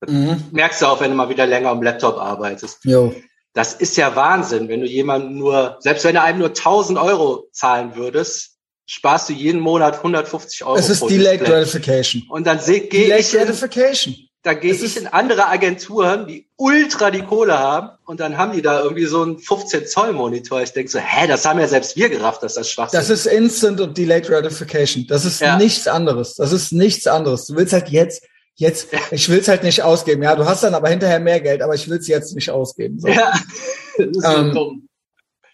Mhm. 0.07 0.45
Merkst 0.53 0.83
du 0.83 0.87
auch, 0.87 1.01
wenn 1.01 1.11
du 1.11 1.17
mal 1.17 1.29
wieder 1.29 1.47
länger 1.47 1.71
am 1.71 1.83
Laptop 1.83 2.17
arbeitest. 2.17 2.85
Jo. 2.85 3.15
Das 3.53 3.73
ist 3.75 3.97
ja 3.97 4.15
Wahnsinn, 4.15 4.69
wenn 4.69 4.81
du 4.81 4.87
jemanden 4.87 5.39
nur, 5.39 5.77
selbst 5.81 6.05
wenn 6.05 6.15
du 6.15 6.23
einem 6.23 6.39
nur 6.39 6.49
1000 6.49 6.99
Euro 6.99 7.49
zahlen 7.53 7.97
würdest, 7.97 8.57
sparst 8.87 9.29
du 9.29 9.33
jeden 9.33 9.61
Monat 9.61 9.97
150 9.97 10.65
Euro. 10.65 10.77
Es 10.77 10.89
ist 10.89 11.03
Delayed 11.03 11.41
Display. 11.41 11.59
Gratification. 11.59 12.23
Und 12.29 12.47
dann 12.47 12.59
Delayed 12.65 12.93
ich, 12.93 13.35
in, 13.35 13.41
Gratification. 13.41 14.26
Da 14.47 14.55
gehe 14.55 14.73
ich 14.73 14.83
ist- 14.83 14.97
in 14.97 15.09
andere 15.09 15.49
Agenturen, 15.49 16.27
die 16.27 16.47
ultra 16.57 17.11
die 17.11 17.23
Kohle 17.23 17.59
haben 17.59 17.91
und 18.07 18.21
dann 18.21 18.39
haben 18.39 18.53
die 18.53 18.63
da 18.63 18.81
irgendwie 18.83 19.07
so 19.07 19.23
einen 19.23 19.39
15 19.39 19.87
Zoll 19.87 20.13
Monitor. 20.13 20.63
Ich 20.63 20.73
denke 20.73 20.91
so, 20.91 20.99
hä, 21.01 21.27
das 21.27 21.45
haben 21.45 21.59
ja 21.59 21.67
selbst 21.67 21.97
wir 21.97 22.09
gerafft, 22.09 22.43
dass 22.45 22.55
das 22.55 22.71
Schwachsinn 22.71 22.99
Das 23.01 23.11
ist 23.11 23.27
Instant 23.27 23.81
und 23.81 23.99
Delayed 23.99 24.27
Gratification. 24.29 25.05
Das 25.09 25.25
ist 25.25 25.41
Ja. 25.41 25.57
nichts 25.59 25.89
anderes. 25.89 26.37
Das 26.37 26.53
ist 26.53 26.73
nichts 26.73 27.07
anderes. 27.09 27.47
Du 27.49 27.57
willst 27.57 27.73
halt 27.73 27.89
jetzt, 27.89 28.23
jetzt, 28.55 28.87
ich 29.11 29.29
will 29.29 29.41
es 29.41 29.49
halt 29.49 29.65
nicht 29.65 29.83
ausgeben. 29.83 30.23
Ja, 30.23 30.37
du 30.37 30.47
hast 30.47 30.63
dann 30.63 30.75
aber 30.75 30.89
hinterher 30.89 31.19
mehr 31.21 31.41
Geld, 31.41 31.61
aber 31.61 31.75
ich 31.75 31.89
will 31.91 31.99
es 31.99 32.07
jetzt 32.07 32.35
nicht 32.35 32.51
ausgeben. 32.51 33.01
So. 33.01 33.09
Ja, 33.09 33.33
das 33.99 34.07
ist 34.07 34.23
so 34.23 34.29
Ähm, 34.31 34.55
dumm. 34.55 34.89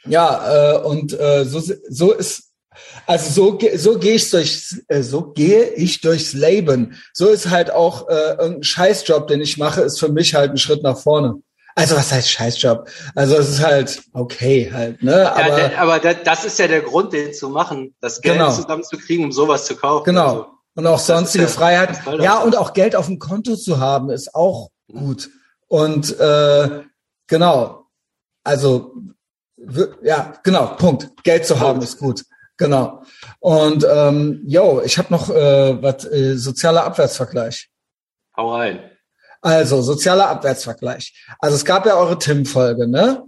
Ja, 0.04 0.74
äh, 0.74 0.78
und 0.82 1.18
äh, 1.18 1.44
so, 1.44 1.62
so 1.88 2.12
ist, 2.12 2.51
also 3.06 3.30
so, 3.30 3.56
ge- 3.58 3.76
so 3.76 3.98
gehe 3.98 4.14
ich 4.14 4.30
durch, 4.30 4.74
äh, 4.88 5.02
so 5.02 5.22
gehe 5.32 5.64
ich 5.74 6.00
durchs 6.00 6.32
Leben. 6.32 6.96
So 7.12 7.28
ist 7.28 7.50
halt 7.50 7.70
auch 7.70 8.08
äh, 8.08 8.30
irgendein 8.38 8.62
Scheißjob, 8.62 9.26
den 9.28 9.40
ich 9.40 9.58
mache, 9.58 9.82
ist 9.82 9.98
für 9.98 10.08
mich 10.10 10.34
halt 10.34 10.52
ein 10.52 10.58
Schritt 10.58 10.82
nach 10.82 10.96
vorne. 10.98 11.34
Also 11.74 11.96
was 11.96 12.12
heißt 12.12 12.30
Scheißjob? 12.30 12.86
Also 13.14 13.36
es 13.36 13.48
ist 13.48 13.62
halt 13.62 14.02
okay 14.12 14.70
halt, 14.72 15.02
ne? 15.02 15.22
Ja, 15.22 15.32
Aber 15.34 15.56
der, 15.56 15.80
aber 15.80 15.98
das 16.24 16.44
ist 16.44 16.58
ja 16.58 16.68
der 16.68 16.82
Grund, 16.82 17.12
den 17.14 17.32
zu 17.32 17.48
machen, 17.48 17.94
das 18.00 18.20
Geld 18.20 18.36
Genau. 18.36 18.52
zusammenzukriegen, 18.52 19.24
um 19.24 19.32
sowas 19.32 19.64
zu 19.64 19.74
kaufen. 19.76 20.04
Genau. 20.04 20.28
Also, 20.28 20.46
Und 20.74 20.86
auch 20.86 20.98
sonstige 20.98 21.44
ja- 21.44 21.50
Freiheit. 21.50 21.98
Ja, 22.20 22.36
das. 22.36 22.44
und 22.44 22.56
auch 22.58 22.74
Geld 22.74 22.94
auf 22.94 23.06
dem 23.06 23.18
Konto 23.18 23.56
zu 23.56 23.80
haben, 23.80 24.10
ist 24.10 24.34
auch 24.34 24.68
gut. 24.90 25.30
Und 25.68 26.18
äh, 26.20 26.80
genau, 27.26 27.86
also 28.44 28.94
ja, 30.02 30.34
genau, 30.42 30.74
Punkt. 30.76 31.08
Geld 31.24 31.46
zu 31.46 31.58
haben 31.60 31.80
ist 31.82 31.98
gut. 31.98 32.24
Genau. 32.62 33.02
Und 33.40 33.84
ähm, 33.90 34.42
yo, 34.46 34.80
ich 34.84 34.98
habe 34.98 35.08
noch 35.10 35.28
äh, 35.30 35.82
was 35.82 36.04
äh, 36.04 36.36
sozialer 36.36 36.84
Abwärtsvergleich. 36.84 37.68
hau 38.36 38.54
rein. 38.54 38.80
Also 39.40 39.82
sozialer 39.82 40.28
Abwärtsvergleich. 40.28 41.26
Also 41.40 41.56
es 41.56 41.64
gab 41.64 41.84
ja 41.86 41.96
eure 41.96 42.18
Tim-Folge, 42.18 42.86
ne? 42.88 43.24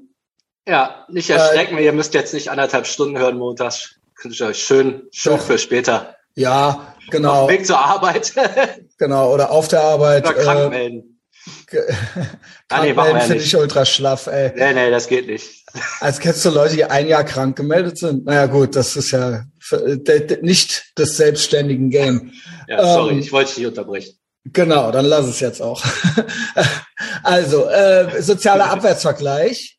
Ja, 0.69 1.05
nicht 1.09 1.29
Äh, 1.31 1.35
erschrecken, 1.35 1.77
ihr 1.79 1.93
müsst 1.93 2.15
jetzt 2.15 2.33
nicht 2.35 2.49
anderthalb 2.51 2.87
Stunden 2.87 3.19
hören 3.19 3.37
montags. 3.37 3.97
Könnt 4.15 4.39
ihr 4.39 4.47
euch 4.47 4.63
schön, 4.63 5.03
schön 5.11 5.37
Doch. 5.37 5.43
für 5.43 5.59
später. 5.59 6.17
Ja, 6.37 6.69
Auf 6.69 7.11
genau, 7.11 7.47
dem 7.49 7.59
Weg 7.59 7.67
zur 7.67 7.79
Arbeit 7.79 8.33
genau. 8.99 9.33
Oder 9.35 9.51
auf 9.51 9.69
der 9.69 9.83
Arbeit. 9.83 10.25
oder 10.27 10.35
krank 10.35 10.61
Äh, 10.61 10.69
melden. 10.69 11.21
ge- 11.69 11.83
Ah, 12.71 12.81
nee, 12.83 12.93
ja 12.93 13.05
finde 13.21 13.35
nicht. 13.35 13.47
ich 13.47 13.57
ultra 13.57 13.85
schlaff, 13.85 14.27
ey. 14.29 14.53
Nee, 14.57 14.73
nee, 14.73 14.91
das 14.91 15.07
geht 15.09 15.27
nicht. 15.27 15.64
Als 16.01 16.21
kennst 16.21 16.45
du 16.45 16.51
Leute, 16.51 16.77
die 16.77 16.85
ein 16.85 17.09
Jahr 17.09 17.25
krank 17.25 17.57
gemeldet 17.57 17.99
sind? 17.99 18.25
Naja 18.25 18.47
gut, 18.47 18.77
das 18.77 18.97
ist 18.97 19.11
ja 19.11 19.45
nicht 20.43 20.99
des 20.99 21.17
selbstständigen 21.17 21.91
Game. 21.91 22.33
Ja, 22.69 22.95
sorry, 22.95 23.15
Ähm, 23.15 23.19
ich 23.19 23.33
wollte 23.33 23.51
dich 23.51 23.59
nicht 23.59 23.67
unterbrechen. 23.69 24.15
Genau, 24.45 24.93
dann 24.93 25.07
lass 25.07 25.27
es 25.27 25.41
jetzt 25.41 25.61
auch. 25.61 25.83
also, 27.23 27.67
äh, 27.69 28.23
sozialer 28.23 28.67
Abwärtsvergleich. 28.71 29.79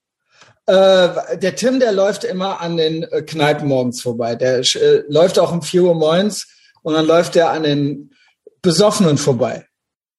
Äh, 0.66 1.38
der 1.38 1.56
Tim, 1.56 1.80
der 1.80 1.92
läuft 1.92 2.24
immer 2.24 2.60
an 2.60 2.76
den 2.76 3.04
äh, 3.04 3.22
Kneipen 3.22 3.68
morgens 3.68 4.02
vorbei. 4.02 4.36
Der 4.36 4.60
äh, 4.60 5.04
läuft 5.08 5.38
auch 5.38 5.52
um 5.52 5.62
4 5.62 5.84
Uhr 5.84 5.96
morgens 5.96 6.48
und 6.82 6.96
dann 6.96 7.06
läuft 7.06 7.36
er 7.36 7.52
an 7.52 7.64
den 7.64 8.12
Besoffenen 8.62 9.18
vorbei. 9.18 9.68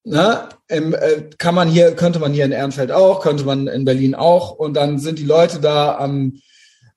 Ne? 0.09 0.49
Im, 0.69 0.95
äh, 0.95 1.31
kann 1.37 1.57
man 1.57 1.69
hier, 1.69 1.97
könnte 1.97 2.21
man 2.21 2.33
hier 2.33 2.45
in 2.45 2.53
Ehrenfeld 2.53 2.93
auch, 2.93 3.21
könnte 3.21 3.43
man 3.43 3.67
in 3.67 3.85
Berlin 3.85 4.15
auch. 4.15 4.53
Und 4.53 4.75
dann 4.75 5.01
sind 5.01 5.19
die 5.19 5.25
Leute 5.25 5.59
da 5.59 5.97
am 5.99 6.41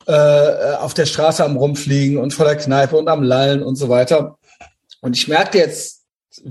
äh, 0.06 0.75
auf 0.75 0.94
der 0.94 1.08
Straße 1.08 1.44
am 1.44 1.58
rumfliegen 1.58 2.20
und 2.20 2.36
vor 2.36 2.46
der 2.46 2.56
Kneipe 2.56 2.98
und 2.98 3.08
am 3.08 3.24
Lallen 3.24 3.63
und 3.63 3.78
so 3.78 3.89
weiter. 3.89 4.38
Und 5.01 5.18
ich 5.18 5.28
merkte 5.28 5.58
jetzt 5.58 6.04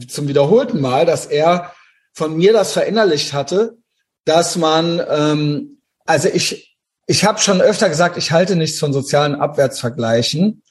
zum 0.09 0.27
wiederholten 0.27 0.81
Mal, 0.81 1.07
dass 1.07 1.27
er 1.27 1.73
von 2.12 2.37
mir 2.37 2.53
das 2.53 2.73
verinnerlicht 2.73 3.33
hatte, 3.33 3.77
dass 4.25 4.57
man, 4.57 5.00
ähm, 5.09 5.81
also 6.07 6.29
ich, 6.29 6.77
ich 7.07 7.25
habe 7.25 7.38
schon 7.38 7.61
öfter 7.61 7.88
gesagt, 7.88 8.17
ich 8.17 8.33
halte 8.33 8.57
nichts 8.57 8.81
von 8.81 8.93
sozialen 8.93 9.37
Abwärtsvergleichen, 9.37 10.65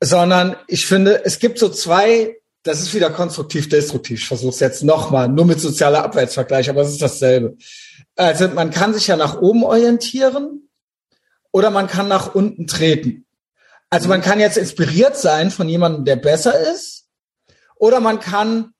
sondern 0.00 0.56
ich 0.66 0.86
finde, 0.86 1.24
es 1.24 1.38
gibt 1.38 1.60
so 1.60 1.68
zwei, 1.68 2.36
das 2.62 2.80
ist 2.80 2.94
wieder 2.94 3.10
konstruktiv-destruktiv, 3.10 4.20
ich 4.20 4.28
versuche 4.28 4.50
es 4.50 4.60
jetzt 4.60 4.84
nochmal, 4.84 5.28
nur 5.28 5.44
mit 5.44 5.60
sozialer 5.60 6.04
Abwärtsvergleich, 6.04 6.70
aber 6.70 6.82
es 6.82 6.90
ist 6.90 7.02
dasselbe. 7.02 7.56
Also 8.16 8.48
man 8.48 8.70
kann 8.70 8.94
sich 8.94 9.06
ja 9.06 9.16
nach 9.16 9.40
oben 9.40 9.64
orientieren 9.64 10.68
oder 11.50 11.70
man 11.70 11.88
kann 11.88 12.08
nach 12.08 12.34
unten 12.34 12.66
treten. 12.66 13.26
Also 13.90 14.08
man 14.08 14.22
kann 14.22 14.40
jetzt 14.40 14.56
inspiriert 14.56 15.16
sein 15.16 15.50
von 15.50 15.68
jemandem, 15.68 16.04
der 16.04 16.16
besser 16.16 16.58
ist, 16.72 17.02
oder 17.76 17.98
man 17.98 18.20
kann 18.20 18.72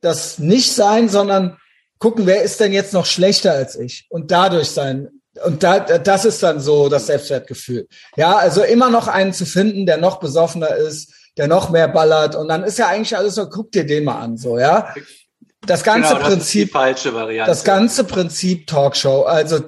das 0.00 0.38
nicht 0.38 0.72
sein, 0.72 1.08
sondern 1.10 1.58
gucken, 1.98 2.26
wer 2.26 2.42
ist 2.42 2.58
denn 2.58 2.72
jetzt 2.72 2.94
noch 2.94 3.06
schlechter 3.06 3.52
als 3.52 3.76
ich 3.76 4.06
und 4.08 4.30
dadurch 4.30 4.70
sein. 4.70 5.08
Und 5.44 5.62
da, 5.62 5.80
das 5.80 6.24
ist 6.24 6.42
dann 6.42 6.60
so 6.60 6.88
das 6.88 7.06
Selbstwertgefühl. 7.06 7.86
Ja, 8.16 8.36
also 8.36 8.62
immer 8.62 8.88
noch 8.88 9.08
einen 9.08 9.34
zu 9.34 9.44
finden, 9.44 9.84
der 9.84 9.98
noch 9.98 10.20
besoffener 10.20 10.74
ist, 10.74 11.12
der 11.36 11.48
noch 11.48 11.70
mehr 11.70 11.88
ballert 11.88 12.34
und 12.34 12.48
dann 12.48 12.64
ist 12.64 12.78
ja 12.78 12.88
eigentlich 12.88 13.16
alles 13.16 13.34
so, 13.34 13.48
guck 13.48 13.72
dir 13.72 13.84
den 13.84 14.04
mal 14.04 14.20
an, 14.20 14.36
so, 14.36 14.58
ja. 14.58 14.94
Das 15.66 15.82
ganze 15.82 16.10
genau, 16.10 16.20
das 16.20 16.28
Prinzip, 16.28 16.72
falsche 16.72 17.12
Variante. 17.12 17.50
Das 17.50 17.64
ganze 17.64 18.04
Prinzip 18.04 18.66
Talkshow, 18.66 19.22
also 19.22 19.58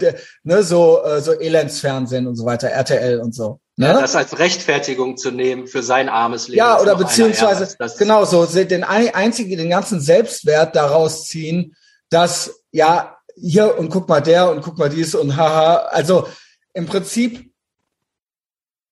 ne, 0.45 0.63
so 0.63 1.03
äh, 1.03 1.21
so 1.21 1.33
Elendsfernsehen 1.33 2.27
und 2.27 2.37
so 2.37 2.45
weiter, 2.45 2.69
RTL 2.69 3.19
und 3.21 3.35
so. 3.35 3.61
Ne? 3.77 3.87
Ja, 3.87 4.01
das 4.01 4.17
als 4.17 4.39
Rechtfertigung 4.39 5.17
zu 5.17 5.31
nehmen 5.31 5.67
für 5.67 5.83
sein 5.83 6.09
armes 6.09 6.49
Leben. 6.49 6.59
Ja, 6.59 6.81
oder 6.81 6.97
beziehungsweise 6.97 7.77
genau 7.97 8.25
so 8.25 8.45
den 8.47 8.85
einzigen, 8.85 9.57
den 9.57 9.71
ganzen 9.71 10.01
Selbstwert 10.01 10.77
daraus 10.77 11.27
ziehen, 11.27 11.75
dass 12.11 12.63
ja 12.71 13.17
hier 13.37 13.79
und 13.79 13.89
guck 13.91 14.09
mal 14.09 14.21
der 14.21 14.51
und 14.51 14.63
guck 14.63 14.79
mal 14.79 14.91
dies 14.91 15.15
und 15.15 15.37
haha. 15.37 15.89
Also 15.91 16.29
im 16.75 16.87
Prinzip 16.87 17.53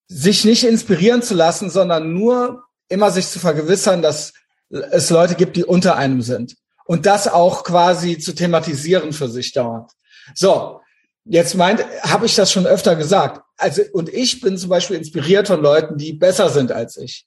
sich 0.09 0.45
nicht 0.45 0.65
inspirieren 0.65 1.23
zu 1.23 1.35
lassen, 1.35 1.69
sondern 1.69 2.13
nur 2.13 2.66
immer 2.89 3.11
sich 3.11 3.29
zu 3.29 3.39
vergewissern, 3.39 4.03
dass 4.03 4.33
es 4.71 5.11
Leute 5.11 5.35
gibt, 5.35 5.57
die 5.57 5.65
unter 5.65 5.97
einem 5.97 6.23
sind 6.23 6.57
und 6.87 7.07
das 7.07 7.29
auch 7.29 7.65
quasi 7.65 8.19
zu 8.19 8.35
thematisieren 8.35 9.13
für 9.13 9.29
sich 9.29 9.53
dauert. 9.53 9.91
So, 10.35 10.81
jetzt 11.25 11.55
meint, 11.55 11.85
habe 12.03 12.27
ich 12.27 12.35
das 12.35 12.51
schon 12.51 12.67
öfter 12.67 12.97
gesagt. 12.97 13.43
Also, 13.57 13.83
und 13.93 14.09
ich 14.09 14.41
bin 14.41 14.59
zum 14.59 14.71
Beispiel 14.71 14.97
inspiriert 14.97 15.49
von 15.49 15.63
Leuten, 15.63 15.97
die 15.97 16.13
besser 16.13 16.49
sind 16.51 16.73
als 16.73 16.97
ich. 16.97 17.27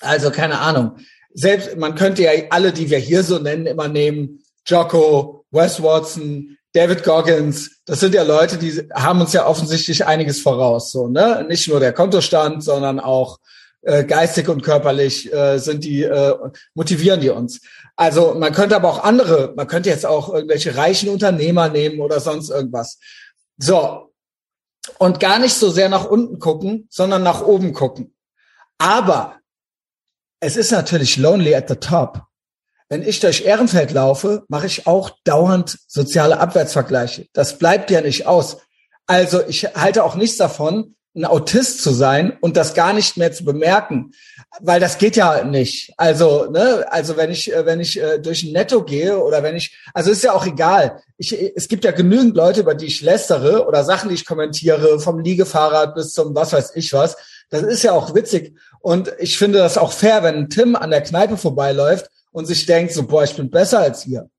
Also, 0.00 0.30
keine 0.30 0.58
Ahnung. 0.58 0.96
Selbst, 1.32 1.76
man 1.76 1.94
könnte 1.94 2.22
ja 2.22 2.30
alle, 2.50 2.72
die 2.72 2.90
wir 2.90 2.98
hier 2.98 3.22
so 3.22 3.38
nennen, 3.38 3.66
immer 3.66 3.88
nehmen. 3.88 4.42
Jocko, 4.66 5.44
Wes 5.50 5.82
Watson, 5.82 6.56
David 6.72 7.04
Goggins. 7.04 7.80
Das 7.86 8.00
sind 8.00 8.14
ja 8.14 8.22
Leute, 8.22 8.58
die 8.58 8.88
haben 8.94 9.20
uns 9.20 9.32
ja 9.32 9.46
offensichtlich 9.46 10.06
einiges 10.06 10.40
voraus, 10.40 10.92
so, 10.92 11.08
ne? 11.08 11.44
Nicht 11.48 11.68
nur 11.68 11.80
der 11.80 11.92
Kontostand, 11.92 12.62
sondern 12.62 13.00
auch 13.00 13.38
äh, 13.88 14.04
geistig 14.04 14.50
und 14.50 14.62
körperlich 14.62 15.32
äh, 15.32 15.58
sind 15.58 15.82
die, 15.82 16.02
äh, 16.02 16.34
motivieren 16.74 17.22
die 17.22 17.30
uns. 17.30 17.62
Also 17.96 18.34
man 18.34 18.52
könnte 18.52 18.76
aber 18.76 18.90
auch 18.90 19.02
andere, 19.02 19.54
man 19.56 19.66
könnte 19.66 19.88
jetzt 19.88 20.04
auch 20.04 20.32
irgendwelche 20.32 20.76
reichen 20.76 21.08
Unternehmer 21.08 21.70
nehmen 21.70 22.00
oder 22.00 22.20
sonst 22.20 22.50
irgendwas. 22.50 22.98
So. 23.56 24.12
Und 24.98 25.20
gar 25.20 25.38
nicht 25.38 25.54
so 25.54 25.70
sehr 25.70 25.88
nach 25.88 26.04
unten 26.04 26.38
gucken, 26.38 26.86
sondern 26.90 27.22
nach 27.22 27.40
oben 27.40 27.72
gucken. 27.72 28.14
Aber 28.76 29.36
es 30.40 30.56
ist 30.56 30.70
natürlich 30.70 31.16
lonely 31.16 31.54
at 31.54 31.68
the 31.70 31.76
top. 31.76 32.22
Wenn 32.90 33.02
ich 33.02 33.20
durch 33.20 33.46
Ehrenfeld 33.46 33.92
laufe, 33.92 34.44
mache 34.48 34.66
ich 34.66 34.86
auch 34.86 35.10
dauernd 35.24 35.78
soziale 35.86 36.40
Abwärtsvergleiche. 36.40 37.26
Das 37.32 37.58
bleibt 37.58 37.90
ja 37.90 38.02
nicht 38.02 38.26
aus. 38.26 38.58
Also 39.06 39.46
ich 39.46 39.64
halte 39.74 40.04
auch 40.04 40.14
nichts 40.14 40.36
davon, 40.36 40.94
ein 41.18 41.24
Autist 41.24 41.82
zu 41.82 41.90
sein 41.90 42.38
und 42.40 42.56
das 42.56 42.74
gar 42.74 42.92
nicht 42.92 43.16
mehr 43.16 43.32
zu 43.32 43.44
bemerken, 43.44 44.12
weil 44.60 44.80
das 44.80 44.98
geht 44.98 45.16
ja 45.16 45.44
nicht. 45.44 45.92
Also, 45.96 46.50
ne, 46.50 46.86
also 46.90 47.16
wenn 47.16 47.30
ich 47.30 47.52
äh, 47.52 47.66
wenn 47.66 47.80
ich 47.80 48.00
äh, 48.00 48.18
durch 48.18 48.44
ein 48.44 48.52
Netto 48.52 48.84
gehe 48.84 49.18
oder 49.18 49.42
wenn 49.42 49.56
ich, 49.56 49.76
also 49.92 50.10
ist 50.10 50.22
ja 50.22 50.32
auch 50.32 50.46
egal. 50.46 51.02
Ich, 51.16 51.32
es 51.32 51.68
gibt 51.68 51.84
ja 51.84 51.90
genügend 51.90 52.36
Leute, 52.36 52.60
über 52.60 52.74
die 52.74 52.86
ich 52.86 53.02
lästere 53.02 53.66
oder 53.66 53.84
Sachen, 53.84 54.08
die 54.08 54.14
ich 54.14 54.26
kommentiere, 54.26 55.00
vom 55.00 55.18
Liegefahrrad 55.18 55.94
bis 55.94 56.12
zum 56.12 56.34
was 56.34 56.52
weiß 56.52 56.72
ich 56.76 56.92
was. 56.92 57.16
Das 57.50 57.62
ist 57.62 57.82
ja 57.82 57.92
auch 57.92 58.14
witzig 58.14 58.56
und 58.80 59.12
ich 59.18 59.36
finde 59.36 59.58
das 59.58 59.76
auch 59.76 59.92
fair, 59.92 60.22
wenn 60.22 60.48
Tim 60.48 60.76
an 60.76 60.90
der 60.90 61.02
Kneipe 61.02 61.36
vorbeiläuft 61.36 62.08
und 62.30 62.46
sich 62.46 62.66
denkt 62.66 62.92
so, 62.92 63.06
boah, 63.06 63.24
ich 63.24 63.34
bin 63.34 63.50
besser 63.50 63.80
als 63.80 64.06
ihr. 64.06 64.30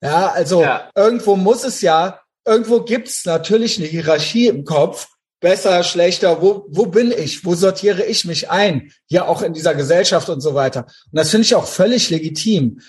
Ja, 0.00 0.28
also 0.28 0.62
ja. 0.62 0.90
irgendwo 0.94 1.34
muss 1.34 1.64
es 1.64 1.80
ja, 1.80 2.20
irgendwo 2.46 2.80
gibt's 2.80 3.24
natürlich 3.24 3.78
eine 3.78 3.88
Hierarchie 3.88 4.46
im 4.46 4.64
Kopf 4.64 5.08
besser, 5.40 5.82
schlechter, 5.84 6.42
wo, 6.42 6.66
wo 6.68 6.86
bin 6.86 7.12
ich, 7.12 7.44
wo 7.44 7.54
sortiere 7.54 8.04
ich 8.04 8.24
mich 8.24 8.50
ein, 8.50 8.92
hier 9.06 9.28
auch 9.28 9.42
in 9.42 9.52
dieser 9.52 9.74
Gesellschaft 9.74 10.28
und 10.28 10.40
so 10.40 10.54
weiter. 10.54 10.86
Und 10.86 11.16
das 11.16 11.30
finde 11.30 11.44
ich 11.44 11.54
auch 11.54 11.66
völlig 11.66 12.10
legitim. 12.10 12.80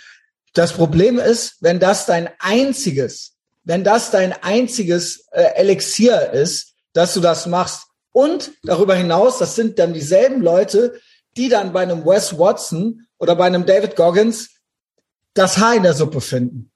Das 0.53 0.73
Problem 0.73 1.19
ist, 1.19 1.57
wenn 1.61 1.79
das 1.79 2.05
dein 2.05 2.29
einziges, 2.39 3.33
wenn 3.63 3.83
das 3.83 4.11
dein 4.11 4.33
einziges 4.33 5.27
äh, 5.31 5.43
Elixier 5.55 6.31
ist, 6.31 6.73
dass 6.93 7.13
du 7.13 7.19
das 7.19 7.45
machst. 7.45 7.83
Und 8.11 8.51
darüber 8.63 8.95
hinaus, 8.95 9.37
das 9.37 9.55
sind 9.55 9.77
dann 9.77 9.93
dieselben 9.93 10.41
Leute, 10.41 10.99
die 11.37 11.49
dann 11.49 11.71
bei 11.71 11.81
einem 11.81 12.03
Wes 12.05 12.37
Watson 12.37 13.05
oder 13.19 13.35
bei 13.35 13.45
einem 13.45 13.65
David 13.65 13.95
Goggins 13.95 14.49
das 15.35 15.59
Haar 15.59 15.75
in 15.75 15.83
der 15.83 15.93
Suppe 15.93 16.19
finden 16.19 16.71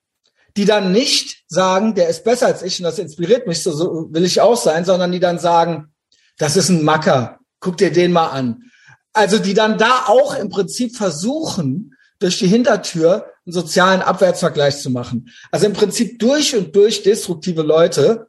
die 0.56 0.66
dann 0.66 0.92
nicht 0.92 1.44
sagen, 1.48 1.96
der 1.96 2.10
ist 2.10 2.24
besser 2.24 2.48
als 2.48 2.62
ich 2.62 2.80
und 2.80 2.84
das 2.84 3.00
inspiriert 3.00 3.48
mich, 3.48 3.64
so, 3.64 3.72
so 3.72 4.08
will 4.12 4.24
ich 4.24 4.42
auch 4.42 4.58
sein, 4.58 4.86
sondern 4.86 5.12
die 5.12 5.20
dann 5.20 5.40
sagen, 5.40 5.94
das 6.38 6.56
ist 6.56 6.70
ein 6.70 6.84
Macker, 6.84 7.40
guck 7.60 7.78
dir 7.78 7.92
den 7.92 8.12
mal 8.12 8.28
an. 8.28 8.64
Also 9.14 9.38
die 9.40 9.54
dann 9.54 9.78
da 9.78 10.06
auch 10.08 10.36
im 10.36 10.50
Prinzip 10.50 10.96
versuchen, 10.96 11.96
durch 12.20 12.40
die 12.40 12.48
Hintertür 12.48 13.26
einen 13.46 13.54
sozialen 13.54 14.02
Abwärtsvergleich 14.02 14.80
zu 14.80 14.90
machen. 14.90 15.30
Also 15.52 15.66
im 15.66 15.74
Prinzip 15.74 16.20
durch 16.20 16.56
und 16.56 16.76
durch 16.76 17.04
destruktive 17.04 17.62
Leute, 17.62 18.28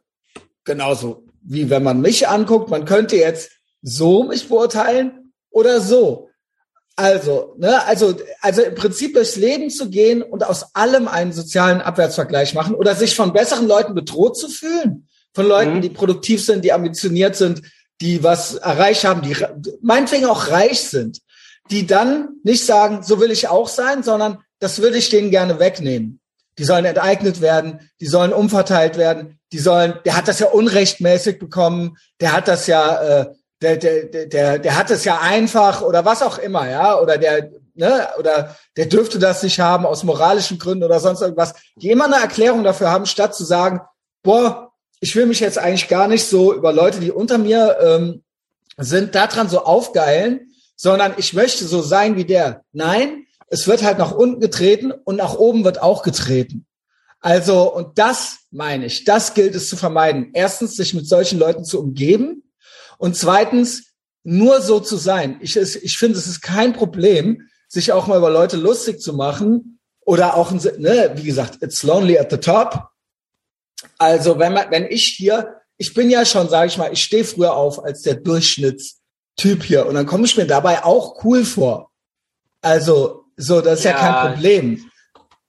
genauso 0.65 1.25
wie 1.41 1.69
wenn 1.69 1.83
man 1.83 2.01
mich 2.01 2.27
anguckt, 2.27 2.69
man 2.69 2.85
könnte 2.85 3.15
jetzt 3.15 3.51
so 3.81 4.23
mich 4.23 4.49
beurteilen 4.49 5.31
oder 5.49 5.79
so. 5.79 6.29
Also, 6.97 7.55
ne, 7.57 7.85
also, 7.85 8.15
also 8.39 8.61
im 8.61 8.75
Prinzip 8.75 9.15
durchs 9.15 9.35
Leben 9.35 9.69
zu 9.69 9.89
gehen 9.89 10.21
und 10.21 10.45
aus 10.45 10.73
allem 10.75 11.09
einen 11.09 11.33
sozialen 11.33 11.81
Abwärtsvergleich 11.81 12.53
machen 12.53 12.73
oder 12.73 12.95
sich 12.95 13.15
von 13.15 13.33
besseren 13.33 13.67
Leuten 13.67 13.93
bedroht 13.93 14.37
zu 14.37 14.47
fühlen, 14.47 15.07
von 15.33 15.45
Leuten, 15.45 15.75
mhm. 15.75 15.81
die 15.81 15.89
produktiv 15.89 16.43
sind, 16.45 16.63
die 16.63 16.71
ambitioniert 16.71 17.35
sind, 17.35 17.63
die 18.01 18.23
was 18.23 18.55
erreicht 18.55 19.03
haben, 19.03 19.21
die 19.21 19.35
meinetwegen 19.81 20.25
auch 20.25 20.49
reich 20.49 20.83
sind, 20.83 21.19
die 21.69 21.85
dann 21.85 22.29
nicht 22.43 22.65
sagen, 22.65 23.03
so 23.03 23.19
will 23.19 23.31
ich 23.31 23.47
auch 23.49 23.67
sein, 23.67 24.03
sondern 24.03 24.39
das 24.59 24.81
würde 24.81 24.97
ich 24.97 25.09
denen 25.09 25.31
gerne 25.31 25.59
wegnehmen. 25.59 26.21
Die 26.57 26.63
sollen 26.63 26.85
enteignet 26.85 27.41
werden, 27.41 27.89
die 27.99 28.05
sollen 28.05 28.31
umverteilt 28.31 28.97
werden, 28.97 29.39
die 29.51 29.59
sollen, 29.59 29.95
der 30.05 30.15
hat 30.15 30.29
das 30.29 30.39
ja 30.39 30.47
unrechtmäßig 30.47 31.39
bekommen, 31.39 31.97
der 32.21 32.31
hat 32.31 32.47
das 32.47 32.67
ja, 32.67 33.01
äh, 33.01 33.25
der, 33.61 33.77
der, 33.77 34.25
der, 34.27 34.59
der 34.59 34.77
hat 34.77 34.91
es 34.91 35.05
ja 35.05 35.19
einfach 35.19 35.81
oder 35.81 36.05
was 36.05 36.21
auch 36.21 36.37
immer, 36.37 36.69
ja, 36.69 36.99
oder 36.99 37.17
der, 37.17 37.51
ne, 37.73 38.07
oder 38.19 38.55
der 38.75 38.85
dürfte 38.87 39.19
das 39.19 39.43
nicht 39.43 39.59
haben 39.59 39.85
aus 39.85 40.03
moralischen 40.03 40.59
Gründen 40.59 40.83
oder 40.83 40.99
sonst 40.99 41.21
irgendwas, 41.21 41.53
immer 41.79 42.05
eine 42.05 42.15
Erklärung 42.15 42.63
dafür 42.63 42.91
haben, 42.91 43.05
statt 43.05 43.35
zu 43.35 43.45
sagen, 43.45 43.81
boah, 44.23 44.71
ich 44.99 45.15
will 45.15 45.25
mich 45.25 45.39
jetzt 45.39 45.57
eigentlich 45.57 45.87
gar 45.87 46.07
nicht 46.07 46.25
so 46.25 46.53
über 46.53 46.73
Leute, 46.73 46.99
die 46.99 47.11
unter 47.11 47.37
mir 47.37 47.77
ähm, 47.81 48.23
sind, 48.77 49.15
daran 49.15 49.49
so 49.49 49.63
aufgeilen, 49.63 50.51
sondern 50.75 51.13
ich 51.17 51.33
möchte 51.33 51.65
so 51.65 51.81
sein 51.81 52.17
wie 52.17 52.25
der. 52.25 52.63
Nein, 52.73 53.25
es 53.47 53.67
wird 53.67 53.83
halt 53.83 53.97
nach 53.97 54.11
unten 54.11 54.41
getreten 54.41 54.91
und 54.91 55.17
nach 55.17 55.35
oben 55.35 55.63
wird 55.63 55.81
auch 55.81 56.03
getreten. 56.03 56.65
Also, 57.21 57.73
und 57.73 57.97
das 57.97 58.39
meine 58.51 58.85
ich, 58.85 59.03
das 59.03 59.33
gilt 59.33 59.55
es 59.55 59.69
zu 59.69 59.77
vermeiden. 59.77 60.31
Erstens, 60.33 60.75
sich 60.75 60.93
mit 60.93 61.07
solchen 61.07 61.39
Leuten 61.39 61.63
zu 61.65 61.79
umgeben, 61.79 62.43
und 62.97 63.15
zweitens, 63.15 63.95
nur 64.25 64.61
so 64.61 64.79
zu 64.79 64.97
sein. 64.97 65.37
Ich, 65.39 65.55
ich 65.55 65.97
finde, 65.97 66.17
es 66.17 66.27
ist 66.27 66.41
kein 66.41 66.73
Problem, 66.73 67.47
sich 67.67 67.91
auch 67.93 68.07
mal 68.07 68.17
über 68.17 68.31
Leute 68.31 68.57
lustig 68.57 68.99
zu 68.99 69.13
machen 69.13 69.79
oder 70.01 70.35
auch, 70.35 70.51
ne, 70.51 71.11
wie 71.15 71.23
gesagt, 71.23 71.61
it's 71.61 71.83
lonely 71.83 72.17
at 72.17 72.31
the 72.31 72.37
top. 72.37 72.89
Also 73.97 74.39
wenn 74.39 74.53
man, 74.53 74.71
wenn 74.71 74.85
ich 74.85 75.05
hier, 75.05 75.61
ich 75.77 75.93
bin 75.93 76.09
ja 76.09 76.25
schon, 76.25 76.49
sage 76.49 76.67
ich 76.67 76.77
mal, 76.77 76.91
ich 76.91 77.03
stehe 77.03 77.23
früher 77.23 77.53
auf 77.53 77.83
als 77.83 78.01
der 78.01 78.15
Durchschnittstyp 78.15 79.63
hier 79.63 79.85
und 79.85 79.93
dann 79.93 80.07
komme 80.07 80.25
ich 80.25 80.35
mir 80.35 80.47
dabei 80.47 80.83
auch 80.83 81.23
cool 81.23 81.45
vor. 81.45 81.91
Also 82.61 83.25
so, 83.37 83.61
das 83.61 83.79
ist 83.79 83.85
ja, 83.85 83.91
ja 83.91 83.97
kein 83.97 84.33
Problem. 84.33 84.91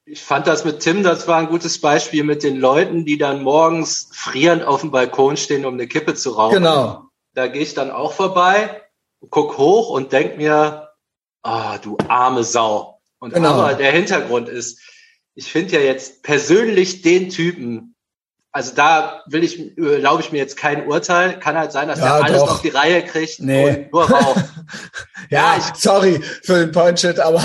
Ich 0.05 0.23
fand 0.23 0.47
das 0.47 0.65
mit 0.65 0.81
Tim, 0.81 1.03
das 1.03 1.27
war 1.27 1.39
ein 1.39 1.49
gutes 1.49 1.81
Beispiel 1.81 2.25
mit 2.25 2.43
den 2.43 2.57
Leuten, 2.57 3.07
die 3.07 3.17
dann 3.17 3.43
morgens 3.43 4.09
frierend 4.13 4.65
auf 4.65 4.83
dem 4.83 4.91
Balkon 4.91 5.37
stehen, 5.37 5.65
um 5.65 5.75
eine 5.75 5.89
Kippe 5.89 6.15
zu 6.15 6.31
rauchen. 6.31 6.57
Genau 6.57 7.06
da 7.37 7.49
gehe 7.49 7.63
ich 7.63 7.75
dann 7.75 7.91
auch 7.91 8.13
vorbei, 8.13 8.83
guck 9.29 9.59
hoch 9.59 9.91
und 9.91 10.13
denk 10.13 10.39
mir, 10.39 10.89
ah, 11.43 11.75
oh, 11.75 11.79
du 11.83 11.99
arme 12.09 12.43
Sau. 12.45 13.01
Und 13.19 13.35
genau. 13.35 13.51
aber 13.51 13.75
der 13.75 13.93
Hintergrund 13.93 14.49
ist, 14.49 14.81
ich 15.35 15.53
finde 15.53 15.75
ja 15.75 15.81
jetzt 15.81 16.23
persönlich 16.23 17.03
den 17.03 17.29
Typen, 17.29 17.95
also 18.53 18.75
da 18.75 19.23
will 19.27 19.45
ich, 19.45 19.77
erlaube 19.77 20.23
ich 20.23 20.33
mir 20.33 20.39
jetzt 20.39 20.57
kein 20.57 20.87
Urteil. 20.87 21.39
Kann 21.39 21.59
halt 21.59 21.73
sein, 21.73 21.89
dass 21.89 21.99
ja, 21.99 22.17
er 22.17 22.25
alles 22.25 22.41
doch. 22.41 22.53
auf 22.53 22.63
die 22.63 22.71
Reihe 22.71 23.05
kriegt 23.05 23.41
nee. 23.41 23.69
und 23.69 23.93
nur 23.93 24.11
raucht. 24.11 24.45
ja, 25.31 25.57
ja, 25.57 25.59
ich, 25.59 25.79
sorry 25.79 26.23
für 26.43 26.61
den 26.61 26.73
Point-Shit, 26.73 27.21
aber 27.21 27.43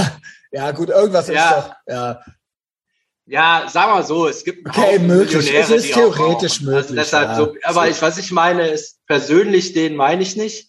ja, 0.51 0.71
gut, 0.71 0.89
irgendwas 0.89 1.27
ja. 1.27 1.49
ist 1.49 1.57
doch, 1.57 1.75
ja. 1.87 2.21
Ja, 3.31 3.65
sagen 3.69 3.97
wir 3.97 4.03
so, 4.03 4.27
es 4.27 4.43
gibt 4.43 4.67
okay, 4.67 4.99
möglich. 4.99 5.53
Es 5.53 5.69
ist 5.69 5.93
theoretisch 5.93 6.59
also 6.59 6.65
möglich. 6.65 6.75
Also 6.75 6.95
deshalb 6.95 7.29
ja. 7.29 7.35
so, 7.37 7.55
aber 7.63 7.87
ich, 7.87 8.01
was 8.01 8.17
ich 8.17 8.29
meine, 8.31 8.67
ist 8.67 9.05
persönlich 9.07 9.71
den 9.71 9.95
meine 9.95 10.21
ich 10.21 10.35
nicht. 10.35 10.67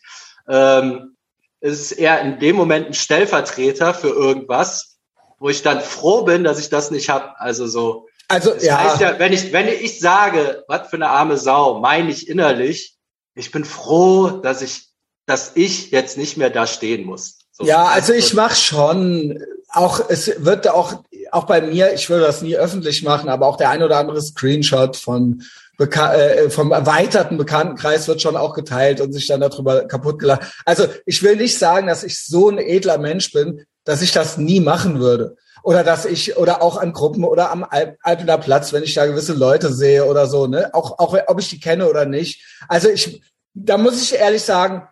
Ähm, 0.48 1.16
es 1.58 1.80
ist 1.80 1.92
eher 1.92 2.20
in 2.20 2.38
dem 2.38 2.54
Moment 2.54 2.86
ein 2.86 2.94
Stellvertreter 2.94 3.94
für 3.94 4.10
irgendwas, 4.10 4.98
wo 5.40 5.48
ich 5.48 5.62
dann 5.62 5.80
froh 5.80 6.22
bin, 6.22 6.44
dass 6.44 6.60
ich 6.60 6.68
das 6.68 6.92
nicht 6.92 7.08
habe. 7.08 7.36
Also 7.40 7.66
so. 7.66 8.06
Also 8.28 8.54
Das 8.54 8.62
ja, 8.62 8.78
heißt 8.78 9.00
ja, 9.00 9.18
wenn 9.18 9.32
ich, 9.32 9.52
wenn 9.52 9.66
ich 9.66 9.98
sage, 9.98 10.62
was 10.68 10.88
für 10.88 10.96
eine 10.96 11.08
arme 11.08 11.38
Sau, 11.38 11.80
meine 11.80 12.12
ich 12.12 12.28
innerlich, 12.28 12.96
ich 13.34 13.50
bin 13.50 13.64
froh, 13.64 14.40
dass 14.40 14.62
ich, 14.62 14.86
dass 15.26 15.50
ich 15.56 15.90
jetzt 15.90 16.16
nicht 16.16 16.36
mehr 16.36 16.50
da 16.50 16.68
stehen 16.68 17.06
muss. 17.06 17.40
So. 17.50 17.64
ja, 17.64 17.86
also 17.86 18.12
ich 18.12 18.34
mach 18.34 18.54
schon 18.54 19.42
auch, 19.72 20.00
es 20.08 20.44
wird 20.44 20.68
auch, 20.68 21.02
auch 21.32 21.44
bei 21.44 21.62
mir, 21.62 21.94
ich 21.94 22.08
würde 22.10 22.26
das 22.26 22.42
nie 22.42 22.56
öffentlich 22.56 23.02
machen, 23.02 23.28
aber 23.28 23.46
auch 23.46 23.56
der 23.56 23.70
ein 23.70 23.82
oder 23.82 23.96
andere 23.96 24.20
Screenshot 24.20 24.96
von 24.96 25.42
Beka 25.78 26.14
äh, 26.14 26.50
vom 26.50 26.72
erweiterten 26.72 27.38
Bekanntenkreis 27.38 28.06
wird 28.06 28.20
schon 28.20 28.36
auch 28.36 28.54
geteilt 28.54 29.00
und 29.00 29.12
sich 29.12 29.26
dann 29.26 29.40
darüber 29.40 29.86
kaputt 29.88 30.18
gelacht. 30.18 30.42
Also 30.66 30.86
ich 31.06 31.22
will 31.22 31.36
nicht 31.36 31.58
sagen, 31.58 31.86
dass 31.86 32.04
ich 32.04 32.24
so 32.24 32.50
ein 32.50 32.58
edler 32.58 32.98
Mensch 32.98 33.32
bin, 33.32 33.64
dass 33.84 34.02
ich 34.02 34.12
das 34.12 34.36
nie 34.36 34.60
machen 34.60 35.00
würde. 35.00 35.36
Oder 35.64 35.84
dass 35.84 36.04
ich, 36.04 36.36
oder 36.36 36.60
auch 36.60 36.76
an 36.76 36.92
Gruppen 36.92 37.24
oder 37.24 37.50
am 37.50 37.64
Alp 37.64 37.96
Alpener 38.02 38.36
Platz, 38.36 38.72
wenn 38.72 38.82
ich 38.82 38.94
da 38.94 39.06
gewisse 39.06 39.32
Leute 39.32 39.72
sehe 39.72 40.04
oder 40.04 40.26
so, 40.26 40.46
ne? 40.46 40.70
Auch, 40.74 40.98
auch 40.98 41.16
ob 41.28 41.40
ich 41.40 41.48
die 41.48 41.60
kenne 41.60 41.88
oder 41.88 42.04
nicht. 42.04 42.44
Also 42.68 42.88
ich, 42.88 43.22
da 43.54 43.78
muss 43.78 44.02
ich 44.02 44.14
ehrlich 44.14 44.42
sagen, 44.42 44.86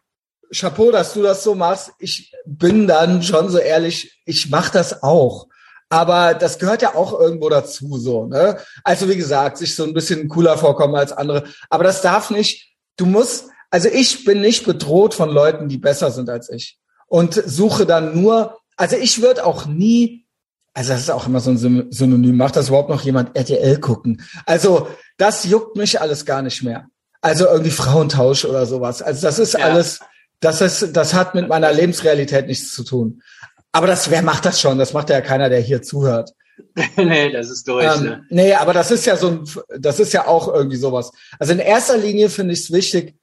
Chapeau, 0.55 0.91
dass 0.91 1.13
du 1.13 1.23
das 1.23 1.45
so 1.45 1.55
machst. 1.55 1.93
Ich 1.99 2.33
bin 2.47 2.87
dann 2.87 3.23
schon 3.23 3.51
so 3.51 3.59
ehrlich, 3.59 4.21
ich 4.25 4.49
mache 4.49 4.73
das 4.73 5.03
auch. 5.03 5.50
Aber 5.91 6.35
das 6.35 6.59
gehört 6.59 6.83
ja 6.83 6.95
auch 6.95 7.19
irgendwo 7.19 7.49
dazu, 7.49 7.99
so, 7.99 8.27
ne? 8.27 8.59
Also 8.85 9.09
wie 9.09 9.17
gesagt, 9.17 9.59
sich 9.59 9.75
so 9.75 9.83
ein 9.85 9.93
bisschen 9.93 10.29
cooler 10.29 10.57
vorkommen 10.57 10.95
als 10.95 11.13
andere. 11.13 11.45
Aber 11.69 11.83
das 11.85 12.01
darf 12.01 12.31
nicht, 12.31 12.73
du 12.97 13.07
musst, 13.07 13.47
also 13.71 13.89
ich 13.89 14.25
bin 14.25 14.41
nicht 14.41 14.65
bedroht 14.65 15.15
von 15.15 15.29
Leuten, 15.31 15.69
die 15.69 15.79
besser 15.79 16.11
sind 16.13 16.31
als 16.31 16.49
ich. 16.49 16.79
Und 17.09 17.35
suche 17.35 17.87
dann 17.87 18.21
nur, 18.21 18.59
also 18.77 18.97
ich 18.97 19.21
würde 19.21 19.45
auch 19.45 19.67
nie, 19.67 20.27
also 20.75 20.93
das 20.93 21.01
ist 21.01 21.11
auch 21.11 21.27
immer 21.27 21.41
so 21.41 21.51
ein 21.51 21.59
Syn- 21.59 21.89
Synonym, 21.91 22.37
macht 22.37 22.55
das 22.55 22.69
überhaupt 22.69 22.89
noch 22.89 23.03
jemand 23.03 23.37
RTL 23.37 23.81
gucken? 23.81 24.23
Also 24.47 24.87
das 25.19 25.45
juckt 25.45 25.75
mich 25.77 26.01
alles 26.01 26.25
gar 26.25 26.41
nicht 26.43 26.63
mehr. 26.63 26.87
Also 27.21 27.47
irgendwie 27.47 27.73
Frauentausch 27.73 28.45
oder 28.45 28.65
sowas. 28.65 29.03
Also 29.03 29.23
das 29.27 29.41
ist 29.41 29.55
Ja. 29.55 29.65
alles, 29.65 29.99
das 30.39 30.61
ist, 30.61 30.93
das 30.97 31.15
hat 31.15 31.35
mit 31.35 31.49
meiner 31.49 31.73
Lebensrealität 31.73 32.47
nichts 32.47 32.73
zu 32.73 32.85
tun. 32.85 33.23
Aber 33.73 33.87
das, 33.87 34.11
wer 34.11 34.23
macht 34.23 34.45
das 34.45 34.61
schon? 34.61 34.79
Das 34.79 34.93
macht 34.93 35.11
ja 35.11 35.21
keiner, 35.21 35.49
der 35.49 35.61
hier 35.61 35.83
zuhört. 35.83 36.33
nee, 36.97 37.31
das 37.31 37.51
ist 37.51 37.67
durch. 37.69 37.85
Ähm, 37.85 38.03
ne? 38.03 38.27
nee, 38.31 38.55
aber 38.55 38.73
das 38.73 38.91
ist 38.91 39.07
ja 39.07 39.17
so 39.17 39.29
ein, 39.29 39.45
das 39.79 40.01
ist 40.01 40.13
ja 40.13 40.27
auch 40.27 40.53
irgendwie 40.53 40.77
sowas. 40.77 41.13
Also 41.39 41.53
in 41.53 41.59
erster 41.59 41.97
Linie 41.97 42.29
finde 42.29 42.55
ich 42.55 42.61
es 42.61 42.73
wichtig, 42.73 43.17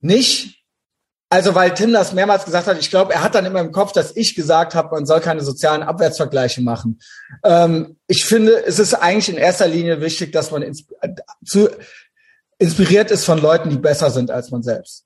nicht, 0.00 0.64
also 1.28 1.54
weil 1.54 1.74
Tim 1.74 1.92
das 1.92 2.12
mehrmals 2.12 2.44
gesagt 2.44 2.66
hat, 2.66 2.78
ich 2.80 2.90
glaube, 2.90 3.12
er 3.12 3.22
hat 3.22 3.34
dann 3.34 3.44
immer 3.44 3.60
im 3.60 3.72
Kopf, 3.72 3.92
dass 3.92 4.16
ich 4.16 4.34
gesagt 4.34 4.74
habe, 4.74 4.94
man 4.94 5.06
soll 5.06 5.20
keine 5.20 5.42
sozialen 5.42 5.82
Abwärtsvergleiche 5.82 6.62
machen. 6.62 7.00
Ähm, 7.44 7.98
ich 8.06 8.24
finde, 8.24 8.64
es 8.64 8.78
ist 8.78 8.94
eigentlich 8.94 9.28
in 9.28 9.36
erster 9.36 9.68
Linie 9.68 10.00
wichtig, 10.00 10.32
dass 10.32 10.50
man 10.50 10.62
ins, 10.62 10.86
äh, 11.02 11.10
zu, 11.44 11.68
inspiriert 12.58 13.10
ist 13.10 13.24
von 13.24 13.40
Leuten, 13.40 13.70
die 13.70 13.78
besser 13.78 14.10
sind 14.10 14.30
als 14.30 14.50
man 14.50 14.62
selbst. 14.62 15.04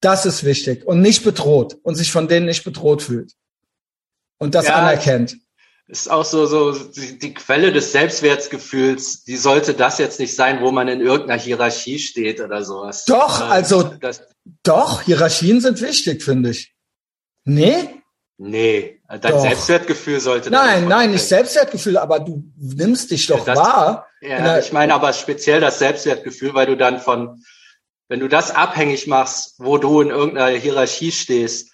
Das 0.00 0.26
ist 0.26 0.44
wichtig 0.44 0.86
und 0.86 1.00
nicht 1.00 1.24
bedroht 1.24 1.78
und 1.82 1.94
sich 1.94 2.12
von 2.12 2.28
denen 2.28 2.46
nicht 2.46 2.64
bedroht 2.64 3.02
fühlt. 3.02 3.32
Und 4.38 4.54
das 4.54 4.66
Ja, 4.66 4.74
anerkennt. 4.76 5.36
ist 5.88 6.10
auch 6.10 6.24
so, 6.24 6.46
so 6.46 6.72
die, 6.72 7.18
die 7.18 7.32
Quelle 7.34 7.72
des 7.72 7.92
Selbstwertgefühls, 7.92 9.24
die 9.24 9.36
sollte 9.36 9.74
das 9.74 9.98
jetzt 9.98 10.20
nicht 10.20 10.34
sein, 10.34 10.60
wo 10.60 10.70
man 10.72 10.88
in 10.88 11.00
irgendeiner 11.00 11.40
Hierarchie 11.40 11.98
steht 11.98 12.40
oder 12.40 12.64
sowas. 12.64 13.04
Doch, 13.04 13.40
Äh, 13.40 13.44
also- 13.44 13.82
Das, 14.00 14.22
Doch, 14.62 15.02
Hierarchien 15.02 15.60
sind 15.60 15.80
wichtig, 15.80 16.22
finde 16.22 16.50
ich. 16.50 16.72
Nee? 17.44 17.88
nee, 18.38 19.00
dein 19.08 19.20
Doch. 19.20 19.40
Selbstwertgefühl 19.40 20.20
sollte. 20.20 20.50
Nein, 20.50 20.88
nein, 20.88 21.12
nicht 21.12 21.24
Selbstwertgefühl, 21.24 21.96
aber 21.96 22.20
du 22.20 22.44
nimmst 22.58 23.10
dich 23.10 23.26
doch 23.28 23.44
Das- 23.44 23.56
wahr. 23.58 24.06
Ja, 24.20 24.58
ich 24.58 24.72
meine 24.72 24.92
aber 24.94 25.12
speziell 25.12 25.60
das 25.60 25.78
Selbstwertgefühl, 25.78 26.52
weil 26.54 26.66
du 26.66 26.76
dann 26.76 27.00
von, 27.00 27.42
wenn 28.08 28.20
du 28.20 28.28
das 28.28 28.50
abhängig 28.50 29.06
machst, 29.06 29.54
wo 29.58 29.78
du 29.78 30.00
in 30.00 30.08
irgendeiner 30.10 30.56
Hierarchie 30.58 31.12
stehst, 31.12 31.70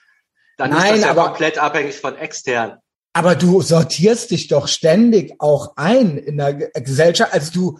dann 0.56 0.70
Nein, 0.70 0.94
ist 0.94 1.00
das 1.02 1.04
ja 1.06 1.10
aber- 1.12 1.24
komplett 1.28 1.58
abhängig 1.58 1.96
von 1.96 2.16
extern. 2.16 2.78
Aber 3.14 3.34
du 3.34 3.60
sortierst 3.60 4.30
dich 4.30 4.48
doch 4.48 4.68
ständig 4.68 5.34
auch 5.38 5.72
ein 5.76 6.16
in 6.16 6.38
der 6.38 6.54
Ge- 6.54 6.70
Gesellschaft. 6.74 7.34
Also 7.34 7.50
du, 7.52 7.78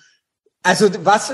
also 0.63 0.91
was, 1.05 1.33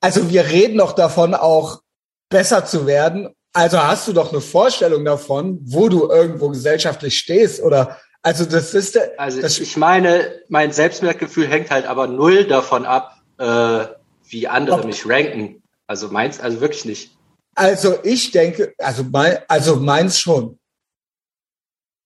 also 0.00 0.30
wir 0.30 0.46
reden 0.46 0.78
doch 0.78 0.92
davon, 0.92 1.34
auch 1.34 1.82
besser 2.30 2.64
zu 2.64 2.86
werden. 2.86 3.34
Also 3.52 3.78
hast 3.82 4.08
du 4.08 4.12
doch 4.14 4.32
eine 4.32 4.40
Vorstellung 4.40 5.04
davon, 5.04 5.58
wo 5.62 5.88
du 5.90 6.08
irgendwo 6.08 6.48
gesellschaftlich 6.48 7.18
stehst 7.18 7.62
oder, 7.62 7.98
also 8.22 8.46
das 8.46 8.72
ist, 8.72 8.94
der- 8.94 9.12
Also 9.20 9.42
das, 9.42 9.58
ich 9.58 9.76
meine, 9.76 10.40
mein 10.48 10.72
Selbstwertgefühl 10.72 11.46
hängt 11.46 11.70
halt 11.70 11.84
aber 11.86 12.06
null 12.06 12.46
davon 12.46 12.86
ab, 12.86 13.12
äh, 13.38 13.84
wie 14.26 14.48
andere 14.48 14.78
Ob- 14.80 14.84
mich 14.86 15.06
ranken. 15.06 15.62
Also 15.86 16.08
meins, 16.08 16.40
also 16.40 16.62
wirklich 16.62 16.86
nicht. 16.86 17.10
Also 17.54 17.98
ich 18.02 18.30
denke, 18.30 18.72
also 18.78 19.04
mein, 19.04 19.36
also 19.48 19.76
meins 19.76 20.18
schon. 20.18 20.58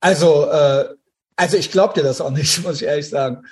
Also, 0.01 0.47
äh, 0.47 0.95
also 1.37 1.57
ich 1.57 1.71
glaube 1.71 1.95
dir 1.95 2.03
das 2.03 2.21
auch 2.21 2.31
nicht, 2.31 2.63
muss 2.63 2.77
ich 2.77 2.89
ehrlich 2.89 3.09
sagen. 3.09 3.45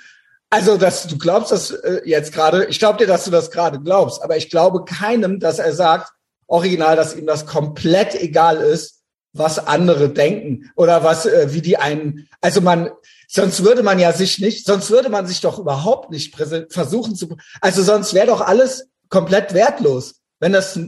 Also, 0.49 0.77
dass 0.77 1.07
du 1.07 1.17
glaubst 1.17 1.51
das 1.51 1.71
äh, 1.71 2.01
jetzt 2.05 2.31
gerade, 2.31 2.65
ich 2.65 2.79
glaube 2.79 2.99
dir, 2.99 3.07
dass 3.07 3.25
du 3.25 3.31
das 3.31 3.51
gerade 3.51 3.79
glaubst, 3.79 4.23
aber 4.23 4.37
ich 4.37 4.49
glaube 4.49 4.85
keinem, 4.85 5.39
dass 5.39 5.59
er 5.59 5.73
sagt, 5.73 6.11
original, 6.47 6.95
dass 6.95 7.15
ihm 7.15 7.25
das 7.25 7.45
komplett 7.45 8.15
egal 8.15 8.57
ist, 8.57 9.03
was 9.33 9.59
andere 9.59 10.09
denken 10.09 10.71
oder 10.75 11.03
was, 11.03 11.25
äh, 11.25 11.53
wie 11.53 11.61
die 11.61 11.77
einen, 11.77 12.29
also 12.41 12.61
man, 12.61 12.91
sonst 13.27 13.63
würde 13.63 13.83
man 13.83 13.99
ja 13.99 14.13
sich 14.13 14.39
nicht, 14.39 14.65
sonst 14.65 14.89
würde 14.89 15.09
man 15.09 15.27
sich 15.27 15.41
doch 15.41 15.59
überhaupt 15.59 16.11
nicht 16.11 16.35
versuchen 16.35 17.15
zu, 17.15 17.35
also 17.61 17.83
sonst 17.83 18.13
wäre 18.13 18.27
doch 18.27 18.41
alles 18.41 18.89
komplett 19.09 19.53
wertlos, 19.53 20.21
wenn 20.39 20.53
das 20.53 20.79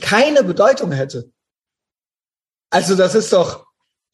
keine 0.00 0.42
Bedeutung 0.42 0.92
hätte. 0.92 1.30
Also 2.70 2.96
das 2.96 3.14
ist 3.14 3.32
doch, 3.32 3.67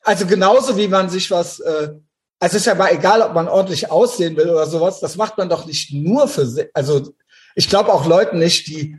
also 0.04 0.26
genauso 0.26 0.76
wie 0.76 0.88
man 0.88 1.10
sich 1.10 1.30
was, 1.30 1.60
äh, 1.60 1.94
also 2.38 2.56
es 2.56 2.62
ist 2.62 2.66
ja 2.66 2.74
mal 2.74 2.92
egal, 2.92 3.22
ob 3.22 3.32
man 3.32 3.48
ordentlich 3.48 3.90
aussehen 3.90 4.36
will 4.36 4.50
oder 4.50 4.66
sowas, 4.66 5.00
das 5.00 5.16
macht 5.16 5.38
man 5.38 5.48
doch 5.48 5.66
nicht 5.66 5.92
nur 5.92 6.28
für, 6.28 6.70
also 6.74 7.14
ich 7.54 7.68
glaube 7.68 7.92
auch 7.92 8.06
Leuten 8.06 8.38
nicht, 8.38 8.66
die, 8.66 8.98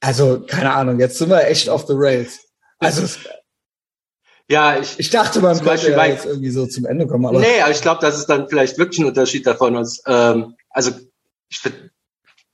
also 0.00 0.40
keine 0.46 0.72
Ahnung, 0.72 0.98
jetzt 0.98 1.18
sind 1.18 1.30
wir 1.30 1.46
echt 1.46 1.68
off 1.68 1.86
the 1.86 1.94
rails. 1.94 2.40
Also 2.78 3.02
es, 3.02 3.18
Ja, 4.48 4.78
ich, 4.78 4.98
ich 4.98 5.10
dachte, 5.10 5.40
man 5.40 5.60
könnte 5.60 5.90
ja 5.90 6.04
jetzt 6.06 6.24
irgendwie 6.24 6.50
so 6.50 6.66
zum 6.66 6.86
Ende 6.86 7.06
kommen, 7.06 7.26
aber 7.26 7.40
nee, 7.40 7.60
aber 7.60 7.72
ich 7.72 7.82
glaube, 7.82 8.00
das 8.00 8.16
ist 8.16 8.26
dann 8.26 8.48
vielleicht 8.48 8.78
wirklich 8.78 9.00
ein 9.00 9.06
Unterschied 9.06 9.46
davon. 9.46 9.76
Und, 9.76 9.90
ähm, 10.06 10.54
also 10.70 10.92
ich 11.50 11.58
find, 11.58 11.90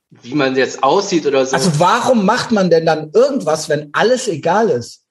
wie 0.09 0.33
man 0.33 0.55
jetzt 0.55 0.83
aussieht 0.83 1.25
oder 1.25 1.45
so. 1.45 1.55
Also 1.55 1.79
warum 1.79 2.25
macht 2.25 2.51
man 2.51 2.69
denn 2.69 2.85
dann 2.85 3.11
irgendwas, 3.13 3.69
wenn 3.69 3.89
alles 3.93 4.27
egal 4.27 4.69
ist? 4.69 5.04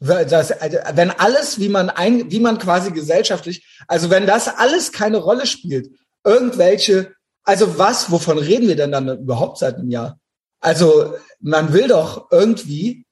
Das, 0.00 0.52
also 0.52 0.78
wenn 0.94 1.10
alles, 1.10 1.58
wie 1.58 1.68
man 1.68 1.90
ein, 1.90 2.30
wie 2.30 2.40
man 2.40 2.58
quasi 2.58 2.92
gesellschaftlich, 2.92 3.66
also 3.88 4.10
wenn 4.10 4.26
das 4.26 4.46
alles 4.46 4.92
keine 4.92 5.18
Rolle 5.18 5.46
spielt, 5.46 5.90
irgendwelche, 6.24 7.14
also 7.42 7.78
was, 7.78 8.10
wovon 8.10 8.38
reden 8.38 8.68
wir 8.68 8.76
denn 8.76 8.92
dann 8.92 9.08
überhaupt 9.18 9.58
seit 9.58 9.76
einem 9.76 9.90
Jahr? 9.90 10.20
Also 10.60 11.14
man 11.40 11.72
will 11.72 11.88
doch 11.88 12.30
irgendwie, 12.30 13.06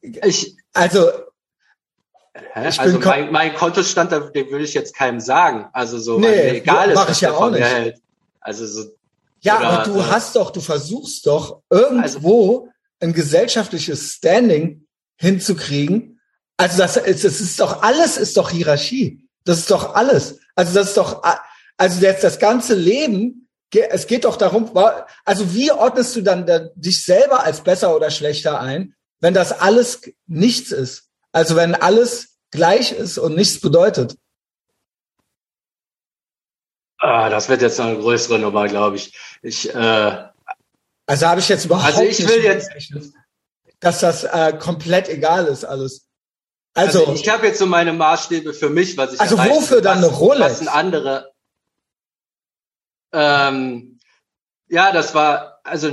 ich, 0.00 0.56
also 0.72 1.10
hä? 2.34 2.68
Ich 2.68 2.80
also 2.80 2.98
mein, 3.00 3.30
mein 3.32 3.54
Kontostand, 3.54 4.12
den 4.12 4.50
würde 4.50 4.64
ich 4.64 4.74
jetzt 4.74 4.94
keinem 4.94 5.20
sagen. 5.20 5.68
Also 5.72 5.98
so, 5.98 6.18
Nee, 6.18 6.58
egal 6.58 6.90
ist, 6.90 6.94
mach 6.94 7.10
ich 7.10 7.20
ja 7.20 7.32
auch 7.32 7.50
nicht. 7.50 7.62
hält. 7.62 8.00
Also 8.40 8.66
so, 8.66 8.90
ja, 9.40 9.58
Oder, 9.58 9.68
aber 9.68 9.84
du 9.84 9.98
äh, 9.98 10.04
hast 10.04 10.36
doch, 10.36 10.50
du 10.50 10.60
versuchst 10.60 11.26
doch 11.26 11.62
irgendwo 11.68 12.68
ein 13.00 13.12
gesellschaftliches 13.12 14.12
Standing 14.12 14.81
hinzukriegen. 15.22 16.20
Also 16.58 16.78
das, 16.78 16.96
ist- 16.96 17.24
das 17.24 17.40
ist 17.40 17.58
doch 17.60 17.82
alles, 17.82 18.18
ist 18.18 18.36
doch 18.36 18.50
Hierarchie. 18.50 19.26
Das 19.44 19.58
ist 19.58 19.70
doch 19.70 19.94
alles. 19.94 20.38
Also 20.54 20.74
das 20.74 20.88
ist 20.88 20.96
doch, 20.96 21.22
also 21.78 22.00
jetzt 22.00 22.22
das 22.24 22.38
ganze 22.38 22.74
Leben, 22.74 23.48
es 23.90 24.06
geht 24.06 24.24
doch 24.26 24.36
darum, 24.36 24.70
also 25.24 25.54
wie 25.54 25.70
ordnest 25.72 26.14
du 26.16 26.20
dann 26.22 26.44
da, 26.46 26.58
dich 26.74 27.02
selber 27.04 27.42
als 27.44 27.62
besser 27.62 27.96
oder 27.96 28.10
schlechter 28.10 28.60
ein, 28.60 28.94
wenn 29.20 29.32
das 29.32 29.52
alles 29.52 30.02
nichts 30.26 30.72
ist? 30.72 31.08
Also 31.32 31.56
wenn 31.56 31.74
alles 31.74 32.36
gleich 32.50 32.92
ist 32.92 33.16
und 33.16 33.34
nichts 33.36 33.60
bedeutet. 33.60 34.16
ah, 36.98 37.28
das 37.30 37.48
wird 37.48 37.62
jetzt 37.62 37.78
noch 37.78 37.86
eine 37.86 37.98
größere 37.98 38.38
Nummer, 38.38 38.68
glaube 38.68 38.96
ich. 38.96 39.16
Ich, 39.42 39.74
äh, 39.74 40.28
Also 41.06 41.26
habe 41.26 41.40
ich 41.40 41.48
jetzt 41.48 41.64
überhaupt 41.64 41.86
Also 41.86 42.02
ich 42.02 42.18
nicht 42.18 42.28
will 42.28 42.42
jetzt- 42.44 42.68
gerechnet, 42.68 43.12
dass 43.82 44.00
das 44.00 44.24
äh, 44.24 44.54
komplett 44.58 45.08
egal 45.08 45.46
ist 45.46 45.64
alles. 45.64 46.06
Also, 46.74 47.00
Also, 47.00 47.12
ich 47.12 47.28
habe 47.28 47.46
jetzt 47.48 47.58
so 47.58 47.66
meine 47.66 47.92
Maßstäbe 47.92 48.54
für 48.54 48.70
mich, 48.70 48.96
was 48.96 49.12
ich 49.12 49.20
Also 49.20 49.36
wofür 49.36 49.82
dann 49.82 49.98
was, 50.00 50.08
eine 50.08 50.16
Rolex? 50.16 50.52
Was 50.52 50.60
ein 50.62 50.68
andere. 50.68 51.32
Ähm, 53.12 53.98
ja, 54.68 54.90
das 54.92 55.14
war 55.14 55.60
also 55.64 55.90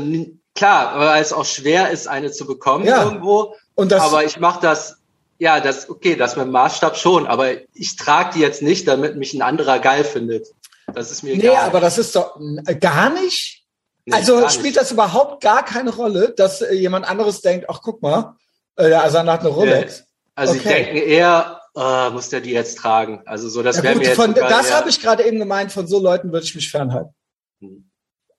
klar, 0.56 0.98
weil 1.00 1.22
es 1.22 1.34
auch 1.34 1.46
schwer 1.46 1.90
ist, 1.92 2.08
eine 2.08 2.32
zu 2.32 2.46
bekommen 2.48 2.86
Ja. 2.86 3.04
irgendwo. 3.04 3.56
und 3.76 3.92
das 3.92 4.02
aber 4.02 4.24
ich 4.24 4.40
mache 4.40 4.62
das 4.62 4.96
Ja, 5.42 5.60
das, 5.62 5.90
okay, 5.90 6.16
das 6.18 6.36
mit 6.36 6.46
dem 6.46 6.52
Maßstab 6.52 6.98
schon, 6.98 7.26
aber 7.26 7.52
ich 7.74 7.96
trage 7.96 8.32
die 8.36 8.40
jetzt 8.42 8.62
nicht, 8.62 8.88
damit 8.90 9.16
mich 9.16 9.34
ein 9.34 9.42
anderer 9.42 9.80
geil 9.80 10.04
findet. 10.04 10.48
Das 10.94 11.12
ist 11.12 11.24
mir 11.24 11.36
Nee, 11.38 11.44
egal. 11.48 11.64
aber 11.66 11.80
das 11.80 11.98
ist 11.98 12.14
doch 12.16 12.38
äh, 12.66 12.76
gar 12.76 13.10
nicht. 13.10 13.64
Also 14.12 14.48
spielt 14.50 14.78
das 14.78 14.92
überhaupt 14.92 15.42
gar 15.42 15.64
keine 15.64 15.94
Rolle, 15.94 16.34
dass 16.36 16.62
äh, 16.62 16.74
jemand 16.74 17.10
anderes 17.10 17.42
denkt, 17.42 17.66
ach 17.70 17.82
guck 17.82 18.02
mal, 18.02 18.36
äh, 18.76 18.90
der 18.90 19.04
Asan 19.04 19.30
hat 19.30 19.42
eine 19.42 19.50
Rolex. 19.50 20.04
Also 20.36 20.54
ich 20.54 20.62
Okay. 20.62 20.86
denke 20.86 21.00
eher, 21.00 21.62
äh, 21.76 22.10
muss 22.12 22.30
der 22.30 22.42
die 22.42 22.52
jetzt 22.52 22.78
tragen? 22.78 23.22
Also 23.26 23.50
so, 23.50 23.62
das 23.64 23.78
Ja, 23.78 23.84
wäre 23.84 23.94
gut, 23.94 24.04
mir 24.04 24.10
jetzt 24.10 24.16
von, 24.16 24.34
das 24.34 24.74
habe 24.74 24.90
ich 24.90 25.02
gerade 25.02 25.24
eben 25.24 25.40
gemeint, 25.40 25.72
von 25.72 25.88
so 25.88 26.00
Leuten 26.00 26.32
würde 26.32 26.46
ich 26.46 26.56
mich 26.56 26.70
fernhalten. 26.72 27.14
Hm. 27.62 27.90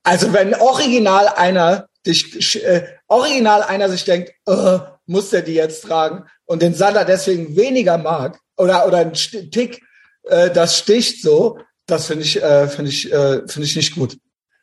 Also 0.02 0.32
wenn 0.32 0.54
original 0.54 1.28
einer 1.28 1.86
dich, 2.06 2.64
äh, 2.64 2.86
original 3.08 3.62
einer 3.62 3.88
sich 3.90 4.04
denkt, 4.04 4.32
äh, 4.46 4.78
muss 5.06 5.30
der 5.30 5.42
die 5.42 5.54
jetzt 5.54 5.82
tragen 5.84 6.24
und 6.46 6.62
den 6.62 6.74
Sander 6.74 7.04
deswegen 7.04 7.54
weniger 7.56 7.98
mag 7.98 8.38
oder 8.56 8.86
oder 8.86 8.98
ein 8.98 9.12
Tick, 9.12 9.82
äh, 10.24 10.50
das 10.50 10.78
sticht 10.78 11.22
so, 11.22 11.58
das 11.86 12.06
finde 12.06 12.24
ich 12.24 12.42
äh, 12.42 12.68
finde 12.68 12.90
ich 12.90 13.12
äh, 13.12 13.46
finde 13.46 13.66
ich 13.66 13.76
nicht 13.76 13.94
gut. 13.94 14.16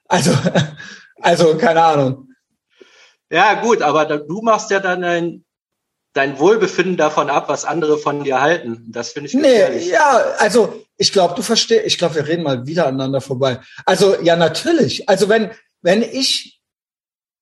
Also 0.07 0.31
also 1.21 1.57
keine 1.57 1.83
Ahnung. 1.83 2.29
Ja, 3.29 3.61
gut, 3.61 3.81
aber 3.81 4.05
du 4.05 4.41
machst 4.41 4.71
ja 4.71 4.79
dann 4.79 5.01
dein, 5.01 5.45
dein 6.13 6.39
Wohlbefinden 6.39 6.97
davon 6.97 7.29
ab, 7.29 7.49
was 7.49 7.65
andere 7.65 7.97
von 7.97 8.23
dir 8.23 8.39
halten. 8.39 8.85
Das 8.89 9.11
finde 9.11 9.27
ich 9.27 9.33
Nee, 9.33 9.41
gefährlich. 9.41 9.87
ja, 9.89 10.17
also 10.37 10.83
ich 10.97 11.11
glaube, 11.11 11.35
du 11.35 11.41
verstehst, 11.41 11.85
ich 11.85 11.97
glaube, 11.97 12.15
wir 12.15 12.27
reden 12.27 12.43
mal 12.43 12.65
wieder 12.65 12.87
aneinander 12.87 13.21
vorbei. 13.21 13.59
Also 13.85 14.19
ja, 14.21 14.35
natürlich. 14.35 15.09
Also 15.09 15.29
wenn, 15.29 15.51
wenn 15.81 16.01
ich, 16.01 16.61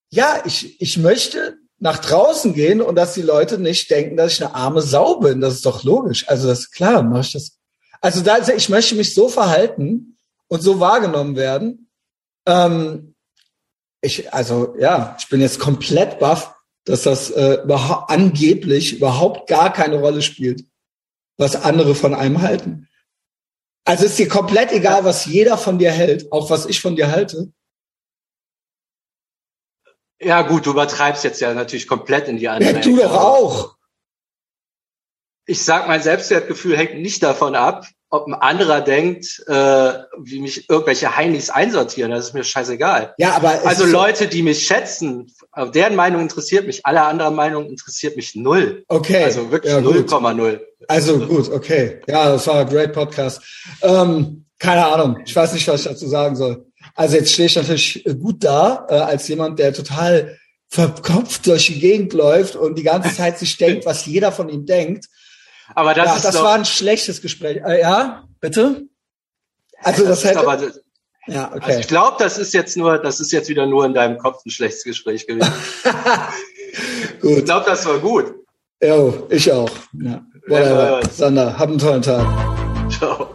ja, 0.09 0.41
ich, 0.45 0.81
ich 0.81 0.97
möchte 0.97 1.57
nach 1.77 1.99
draußen 1.99 2.53
gehen 2.53 2.81
und 2.81 2.95
dass 2.95 3.13
die 3.13 3.21
Leute 3.21 3.59
nicht 3.59 3.91
denken, 3.91 4.17
dass 4.17 4.33
ich 4.33 4.43
eine 4.43 4.55
arme 4.55 4.81
Sau 4.81 5.19
bin. 5.19 5.41
Das 5.41 5.53
ist 5.55 5.65
doch 5.65 5.83
logisch. 5.83 6.27
Also 6.27 6.47
das 6.47 6.59
ist 6.59 6.71
klar, 6.71 7.03
mache 7.03 7.21
ich 7.21 7.33
das. 7.33 7.59
Also 8.01 8.21
da, 8.21 8.37
ich 8.37 8.69
möchte 8.69 8.95
mich 8.95 9.13
so 9.13 9.29
verhalten 9.29 10.17
und 10.47 10.63
so 10.63 10.79
wahrgenommen 10.79 11.35
werden. 11.35 11.84
Ähm, 12.45 13.15
ich, 14.01 14.33
also 14.33 14.75
ja, 14.79 15.15
ich 15.19 15.27
bin 15.29 15.41
jetzt 15.41 15.59
komplett 15.59 16.19
baff, 16.19 16.55
dass 16.85 17.03
das 17.03 17.31
äh, 17.31 17.63
überha 17.63 18.05
angeblich 18.07 18.97
überhaupt 18.97 19.47
gar 19.47 19.73
keine 19.73 19.97
Rolle 19.97 20.21
spielt 20.21 20.63
was 21.37 21.55
andere 21.55 21.95
von 21.95 22.13
einem 22.13 22.41
halten. 22.41 22.87
Also 23.83 24.05
ist 24.05 24.17
dir 24.17 24.27
komplett 24.27 24.71
egal, 24.71 25.03
was 25.03 25.25
jeder 25.25 25.57
von 25.57 25.77
dir 25.77 25.91
hält, 25.91 26.31
auch 26.31 26.49
was 26.49 26.65
ich 26.65 26.81
von 26.81 26.95
dir 26.95 27.11
halte. 27.11 27.51
Ja, 30.19 30.41
gut, 30.41 30.65
du 30.65 30.71
übertreibst 30.71 31.23
jetzt 31.23 31.41
ja 31.41 31.53
natürlich 31.53 31.87
komplett 31.87 32.27
in 32.27 32.37
die 32.37 32.47
andere 32.47 32.73
Ja, 32.73 32.79
du 32.79 32.95
doch 32.97 33.13
auch. 33.13 33.77
Ich 35.45 35.63
sag, 35.63 35.87
mein 35.87 36.01
Selbstwertgefühl 36.01 36.77
hängt 36.77 36.99
nicht 36.99 37.21
davon 37.21 37.53
ab, 37.55 37.85
ob 38.09 38.27
ein 38.27 38.33
anderer 38.33 38.81
denkt, 38.81 39.43
äh, 39.47 39.93
wie 40.21 40.39
mich 40.39 40.69
irgendwelche 40.69 41.15
Heinis 41.15 41.49
einsortieren. 41.49 42.11
Das 42.11 42.27
ist 42.27 42.33
mir 42.33 42.43
scheißegal. 42.43 43.13
Ja, 43.17 43.33
aber 43.33 43.59
Also 43.65 43.85
Leute, 43.85 44.27
die 44.27 44.43
mich 44.43 44.65
schätzen, 44.65 45.31
deren 45.73 45.95
Meinung 45.95 46.21
interessiert 46.21 46.67
mich, 46.67 46.85
alle 46.85 47.01
anderen 47.03 47.35
Meinung 47.35 47.65
interessiert 47.67 48.15
mich 48.15 48.35
null. 48.35 48.83
Okay. 48.87 49.23
Also 49.23 49.51
wirklich 49.51 49.73
ja, 49.73 49.81
gut. 49.81 50.09
0,0. 50.09 50.59
Also 50.87 51.19
gut, 51.19 51.51
okay. 51.51 52.01
Ja, 52.07 52.31
das 52.31 52.47
war 52.47 52.61
ein 52.61 52.69
great 52.69 52.93
Podcast. 52.93 53.41
Ähm, 53.81 54.45
keine 54.59 54.85
Ahnung. 54.85 55.17
Ich 55.25 55.35
weiß 55.35 55.53
nicht, 55.53 55.67
was 55.67 55.81
ich 55.81 55.87
dazu 55.87 56.07
sagen 56.07 56.35
soll. 56.35 56.65
Also 56.93 57.17
jetzt 57.17 57.33
stehe 57.33 57.47
ich 57.47 57.55
natürlich 57.55 58.05
gut 58.21 58.43
da, 58.43 58.85
äh, 58.89 58.93
als 58.95 59.27
jemand, 59.27 59.59
der 59.59 59.73
total 59.73 60.37
verkopft 60.69 61.47
durch 61.47 61.67
die 61.67 61.79
Gegend 61.79 62.13
läuft 62.13 62.55
und 62.55 62.77
die 62.77 62.83
ganze 62.83 63.13
Zeit 63.15 63.39
sich 63.39 63.57
denkt, 63.57 63.85
was 63.85 64.05
jeder 64.05 64.31
von 64.31 64.49
ihm 64.49 64.65
denkt. 64.65 65.07
Aber 65.73 65.93
das 65.93 66.07
ja, 66.07 66.15
ist 66.15 66.25
das 66.25 66.35
doch, 66.35 66.43
war 66.43 66.55
ein 66.55 66.65
schlechtes 66.65 67.21
Gespräch. 67.21 67.61
Äh, 67.65 67.81
ja, 67.81 68.23
bitte? 68.39 68.83
Also 69.81 70.05
das, 70.05 70.19
ist 70.19 70.25
hätte. 70.25 70.39
aber, 70.39 70.59
ja, 71.27 71.49
also 71.49 71.57
okay. 71.57 71.79
ich 71.79 71.87
glaube, 71.87 72.17
das 72.19 72.37
ist 72.37 72.53
jetzt 72.53 72.77
nur, 72.77 72.97
das 72.97 73.19
ist 73.19 73.31
jetzt 73.31 73.49
wieder 73.49 73.65
nur 73.65 73.85
in 73.85 73.93
deinem 73.93 74.17
Kopf 74.17 74.45
ein 74.45 74.51
schlechtes 74.51 74.83
Gespräch 74.83 75.25
gewesen. 75.27 75.51
Ich 77.15 77.21
gut. 77.21 77.45
glaube, 77.45 77.65
das 77.65 77.85
war 77.85 77.97
gut. 77.99 78.35
Jo, 78.83 79.25
ich 79.29 79.51
auch. 79.51 79.69
Ja. 79.93 80.21
Whatever. 80.47 81.01
Ja. 81.01 81.09
Sander, 81.09 81.57
hab 81.57 81.69
einen 81.69 81.79
tollen 81.79 82.01
Tag. 82.01 82.27
Ciao. 82.91 83.34